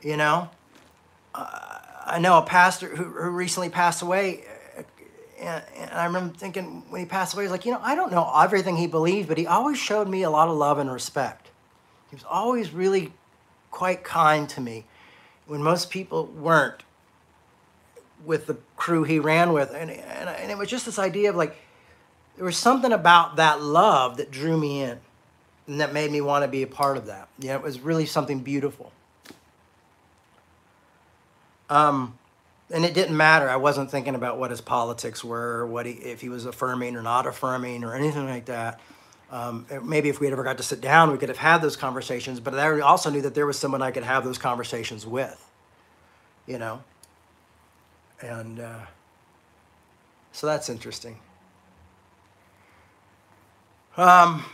[0.00, 0.48] You know,
[1.34, 4.44] uh, I know a pastor who, who recently passed away,
[5.40, 8.10] and, and I remember thinking when he passed away, he's like, you know, I don't
[8.10, 11.50] know everything he believed, but he always showed me a lot of love and respect.
[12.10, 13.12] He was always really
[13.70, 14.86] quite kind to me
[15.46, 16.82] when most people weren't
[18.24, 19.70] with the crew he ran with.
[19.74, 21.56] And, and, and it was just this idea of like,
[22.36, 24.98] there was something about that love that drew me in
[25.66, 27.28] and that made me want to be a part of that.
[27.38, 28.92] Yeah, it was really something beautiful.
[31.68, 32.18] Um,
[32.70, 33.48] and it didn't matter.
[33.48, 37.02] I wasn't thinking about what his politics were, what he, if he was affirming or
[37.02, 38.80] not affirming or anything like that.
[39.30, 41.76] Um, maybe if we had ever got to sit down, we could have had those
[41.76, 42.40] conversations.
[42.40, 45.50] But I also knew that there was someone I could have those conversations with,
[46.46, 46.82] you know.
[48.20, 48.80] And uh,
[50.32, 51.18] so that's interesting.
[53.96, 54.44] Um,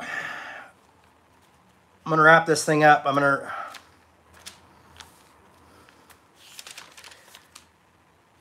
[0.00, 3.02] I'm gonna wrap this thing up.
[3.06, 3.52] I'm gonna.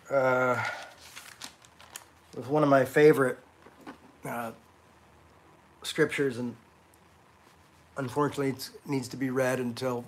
[0.09, 0.63] Uh,
[2.35, 3.39] with one of my favorite
[4.25, 4.51] uh,
[5.81, 6.55] scriptures, and
[7.97, 10.05] unfortunately, it needs to be read until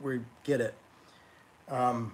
[0.00, 0.74] we get it.
[1.68, 2.12] Um,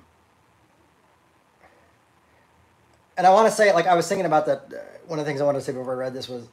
[3.16, 4.72] and I want to say, like, I was thinking about that.
[4.72, 6.48] Uh, one of the things I wanted to say before I read this was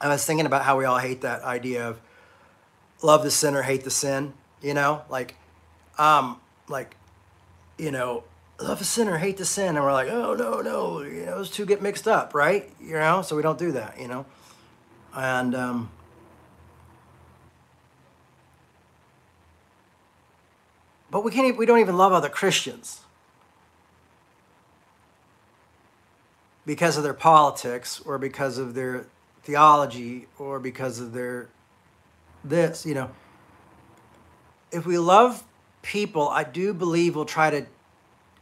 [0.00, 2.00] I was thinking about how we all hate that idea of
[3.02, 5.02] love the sinner, hate the sin, you know?
[5.08, 5.36] Like,
[5.98, 6.96] um, like,
[7.78, 8.24] you know,
[8.60, 9.76] love the sinner, hate the sin.
[9.76, 12.70] And we're like, oh, no, no, you know, those two get mixed up, right?
[12.80, 14.26] You know, so we don't do that, you know?
[15.14, 15.90] And, um,
[21.10, 23.00] but we can't, we don't even love other Christians.
[26.68, 29.06] because of their politics or because of their
[29.42, 31.48] theology or because of their
[32.44, 33.10] this, you know.
[34.70, 35.42] If we love
[35.80, 37.64] people, I do believe we'll try to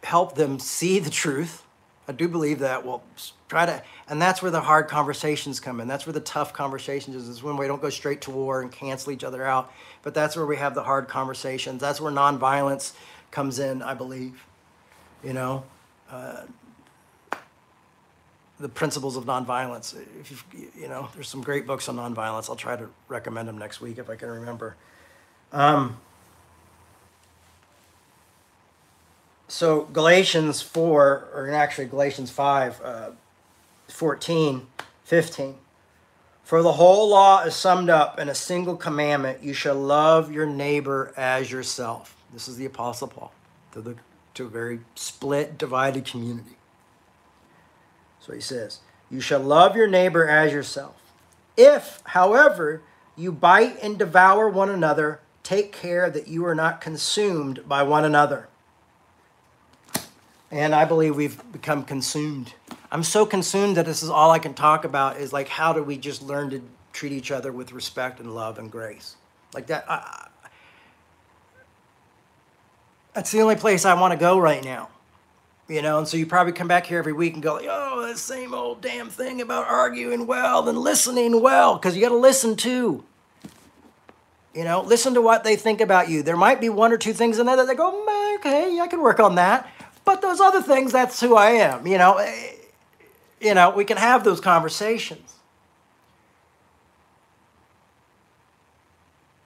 [0.02, 1.62] help them see the truth.
[2.08, 3.04] I do believe that we'll
[3.48, 5.88] try to, and that's where the hard conversations come in.
[5.88, 8.70] That's where the tough conversations is, is when we don't go straight to war and
[8.70, 9.72] cancel each other out.
[10.02, 11.80] But that's where we have the hard conversations.
[11.80, 12.92] That's where nonviolence
[13.32, 14.44] comes in, I believe.
[15.24, 15.64] You know,
[16.08, 16.42] uh,
[18.60, 19.96] the principles of nonviolence.
[20.20, 22.48] If you you know, there's some great books on nonviolence.
[22.48, 24.76] I'll try to recommend them next week if I can remember.
[25.52, 25.98] Um,
[29.48, 33.10] so Galatians 4, or actually Galatians 5, uh,
[33.88, 34.66] 14,
[35.04, 35.54] 15.
[36.42, 40.46] For the whole law is summed up in a single commandment you shall love your
[40.46, 42.16] neighbor as yourself.
[42.32, 43.32] This is the Apostle Paul
[43.72, 43.96] to, the,
[44.34, 46.56] to a very split, divided community.
[48.20, 48.80] So he says,
[49.10, 50.94] You shall love your neighbor as yourself.
[51.56, 52.82] If, however,
[53.16, 58.04] you bite and devour one another, take care that you are not consumed by one
[58.04, 58.48] another.
[60.50, 62.54] And I believe we've become consumed.
[62.96, 65.82] I'm so consumed that this is all I can talk about is like, how do
[65.82, 66.62] we just learn to
[66.94, 69.16] treat each other with respect and love and grace?
[69.52, 69.84] Like that.
[69.86, 70.28] I,
[73.12, 74.88] that's the only place I want to go right now
[75.68, 78.16] you know and so you probably come back here every week and go oh that
[78.16, 82.56] same old damn thing about arguing well and listening well because you got to listen
[82.56, 83.04] too
[84.54, 87.12] you know listen to what they think about you there might be one or two
[87.12, 89.68] things in there that they go mm, okay i can work on that
[90.04, 92.18] but those other things that's who i am you know
[93.40, 95.34] you know we can have those conversations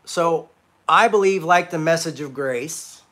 [0.04, 0.48] so
[0.88, 3.02] i believe like the message of grace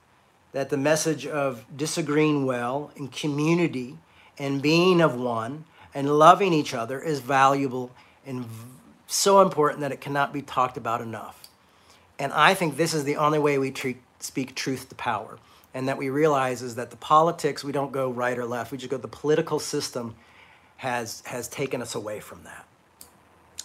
[0.53, 3.99] that the message of disagreeing well and community
[4.39, 5.65] and being of one
[5.95, 7.91] and loving each other is valuable
[8.25, 8.45] and
[9.07, 11.49] so important that it cannot be talked about enough.
[12.19, 15.39] And I think this is the only way we treat, speak truth to power.
[15.75, 18.73] And that we realize is that the politics, we don't go right or left.
[18.73, 20.15] We just go, the political system
[20.79, 22.67] has, has taken us away from that,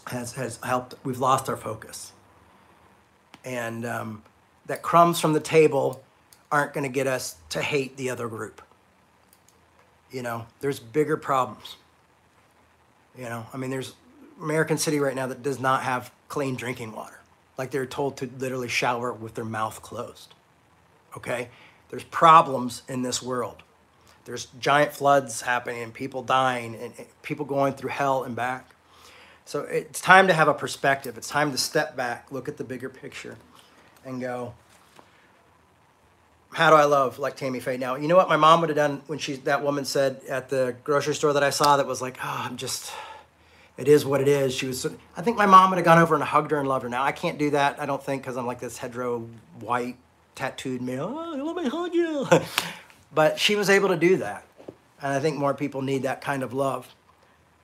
[0.08, 2.12] has, has helped, we've lost our focus.
[3.46, 4.24] And um,
[4.66, 6.04] that crumbs from the table
[6.52, 8.62] aren't going to get us to hate the other group.
[10.12, 11.78] You know, there's bigger problems.
[13.18, 13.94] You know, I mean, there's
[14.42, 17.20] American City right now that does not have clean drinking water.
[17.58, 20.34] Like they're told to literally shower with their mouth closed.
[21.16, 21.50] Okay?
[21.90, 23.62] There's problems in this world.
[24.26, 28.74] There's giant floods happening and people dying and people going through hell and back.
[29.46, 31.18] So it's time to have a perspective.
[31.18, 33.38] It's time to step back, look at the bigger picture,
[34.06, 34.54] and go,
[36.54, 37.96] how do I love like Tammy Faye now?
[37.96, 40.76] You know what my mom would have done when she that woman said at the
[40.84, 42.92] grocery store that I saw that was like, oh, I'm just,
[43.76, 44.54] it is what it is.
[44.54, 44.86] She was.
[45.18, 46.90] I think my mom would have gone over and hugged her and loved her.
[46.90, 47.82] Now I can't do that.
[47.82, 49.28] I don't think because I'm like this hetero
[49.60, 49.98] white
[50.36, 51.14] tattooed male.
[51.18, 52.28] Oh, let me hug you.
[53.14, 54.46] But she was able to do that.
[55.02, 56.88] And I think more people need that kind of love.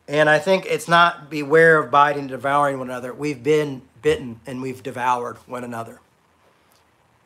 [0.08, 3.14] And I think it's not beware of biting and devouring one another.
[3.14, 6.02] We've been bitten and we've devoured one another.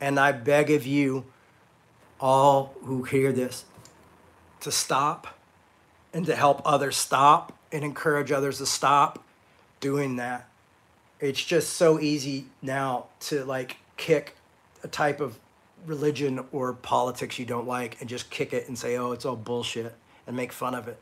[0.00, 1.24] And I beg of you,
[2.20, 3.64] all who hear this,
[4.60, 5.38] to stop
[6.12, 9.24] and to help others stop and encourage others to stop
[9.80, 10.48] doing that.
[11.20, 14.36] It's just so easy now to like kick
[14.82, 15.38] a type of
[15.86, 19.36] religion or politics you don't like and just kick it and say, oh, it's all
[19.36, 19.94] bullshit
[20.26, 20.98] and make fun of it,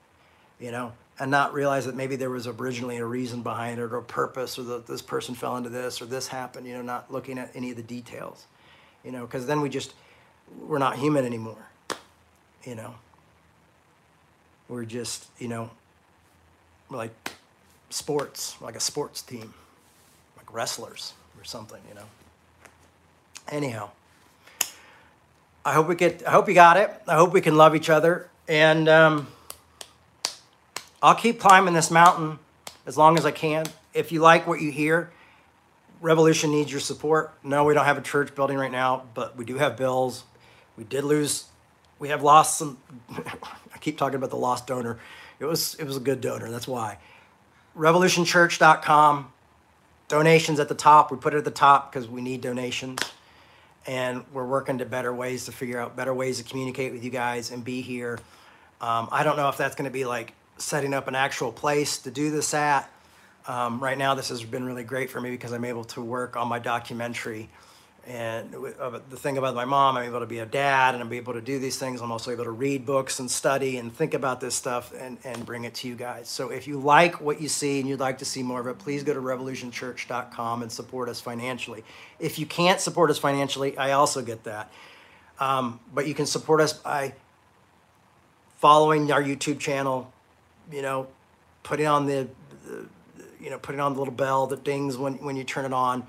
[0.61, 3.97] you know, and not realize that maybe there was originally a reason behind it or
[3.97, 7.13] a purpose or that this person fell into this or this happened, you know, not
[7.13, 8.47] looking at any of the details,
[9.05, 9.95] you know, because then we just,
[10.67, 11.69] we're not human anymore,
[12.65, 12.95] you know.
[14.69, 15.71] We're just, you know,
[16.89, 17.33] like
[17.91, 19.53] sports, like a sports team,
[20.37, 22.07] like wrestlers or something, you know.
[23.49, 23.91] Anyhow,
[25.65, 26.27] I hope we get.
[26.27, 26.91] I hope you got it.
[27.07, 29.29] I hope we can love each other, and um,
[31.01, 32.41] I'll keep climbing this mountain
[32.85, 33.67] as long as I can.
[33.95, 35.11] If you like what you hear,
[36.01, 37.33] Revolution needs your support.
[37.45, 40.25] No, we don't have a church building right now, but we do have bills.
[40.77, 41.45] We did lose.
[42.01, 42.79] We have lost some.
[43.11, 44.99] I keep talking about the lost donor.
[45.39, 46.51] It was it was a good donor.
[46.51, 46.99] That's why.
[47.79, 49.33] RevolutionChurch.com.
[50.09, 51.13] Donations at the top.
[51.13, 52.99] We put it at the top because we need donations
[53.87, 57.11] and we're working to better ways to figure out better ways to communicate with you
[57.11, 58.19] guys and be here.
[58.81, 61.99] Um, I don't know if that's going to be like setting up an actual place
[61.99, 62.91] to do this at.
[63.47, 66.37] Um, right now, this has been really great for me because I'm able to work
[66.37, 67.49] on my documentary
[68.05, 71.35] and the thing about my mom, I'm able to be a dad and I'm able
[71.35, 72.01] to do these things.
[72.01, 75.47] I'm also able to read books and study and think about this stuff and, and
[75.47, 76.29] bring it to you guys.
[76.29, 78.79] So if you like what you see and you'd like to see more of it,
[78.79, 81.85] please go to revolutionchurch.com and support us financially.
[82.19, 84.73] If you can't support us financially, I also get that.
[85.39, 87.15] Um, but you can support us by
[88.59, 90.13] following our YouTube channel,
[90.73, 91.07] you know,
[91.63, 92.27] putting on the,
[92.67, 92.89] the
[93.41, 96.05] you know, putting on the little bell that dings when, when you turn it on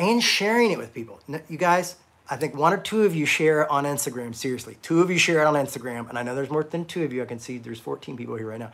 [0.00, 1.20] and sharing it with people.
[1.48, 1.94] You guys,
[2.28, 4.34] I think one or two of you share it on Instagram.
[4.34, 7.04] Seriously, two of you share it on Instagram, and I know there's more than two
[7.04, 7.22] of you.
[7.22, 8.72] I can see there's 14 people here right now,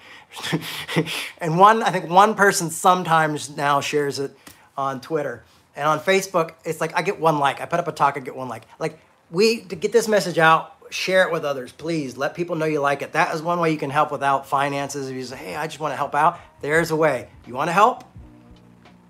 [1.38, 4.38] and one, I think one person sometimes now shares it
[4.78, 5.42] on Twitter
[5.74, 6.52] and on Facebook.
[6.64, 7.60] It's like I get one like.
[7.60, 8.62] I put up a talk, I get one like.
[8.78, 9.00] Like
[9.30, 10.74] we to get this message out.
[10.88, 12.16] Share it with others, please.
[12.16, 13.14] Let people know you like it.
[13.14, 15.10] That is one way you can help without finances.
[15.10, 17.28] If you say, "Hey, I just want to help out," there's a way.
[17.44, 18.04] You want to help?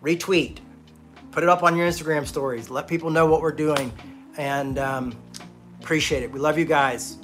[0.02, 0.60] Retweet
[1.36, 2.70] put it up on your Instagram stories.
[2.70, 3.92] Let people know what we're doing,
[4.38, 5.14] and um,
[5.82, 6.32] appreciate it.
[6.32, 7.18] We love you guys.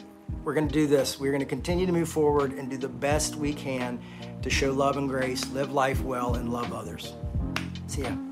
[0.44, 1.18] We're going to do this.
[1.18, 3.98] We're going to continue to move forward and do the best we can
[4.42, 7.14] to show love and grace, live life well, and love others.
[7.86, 8.31] See ya.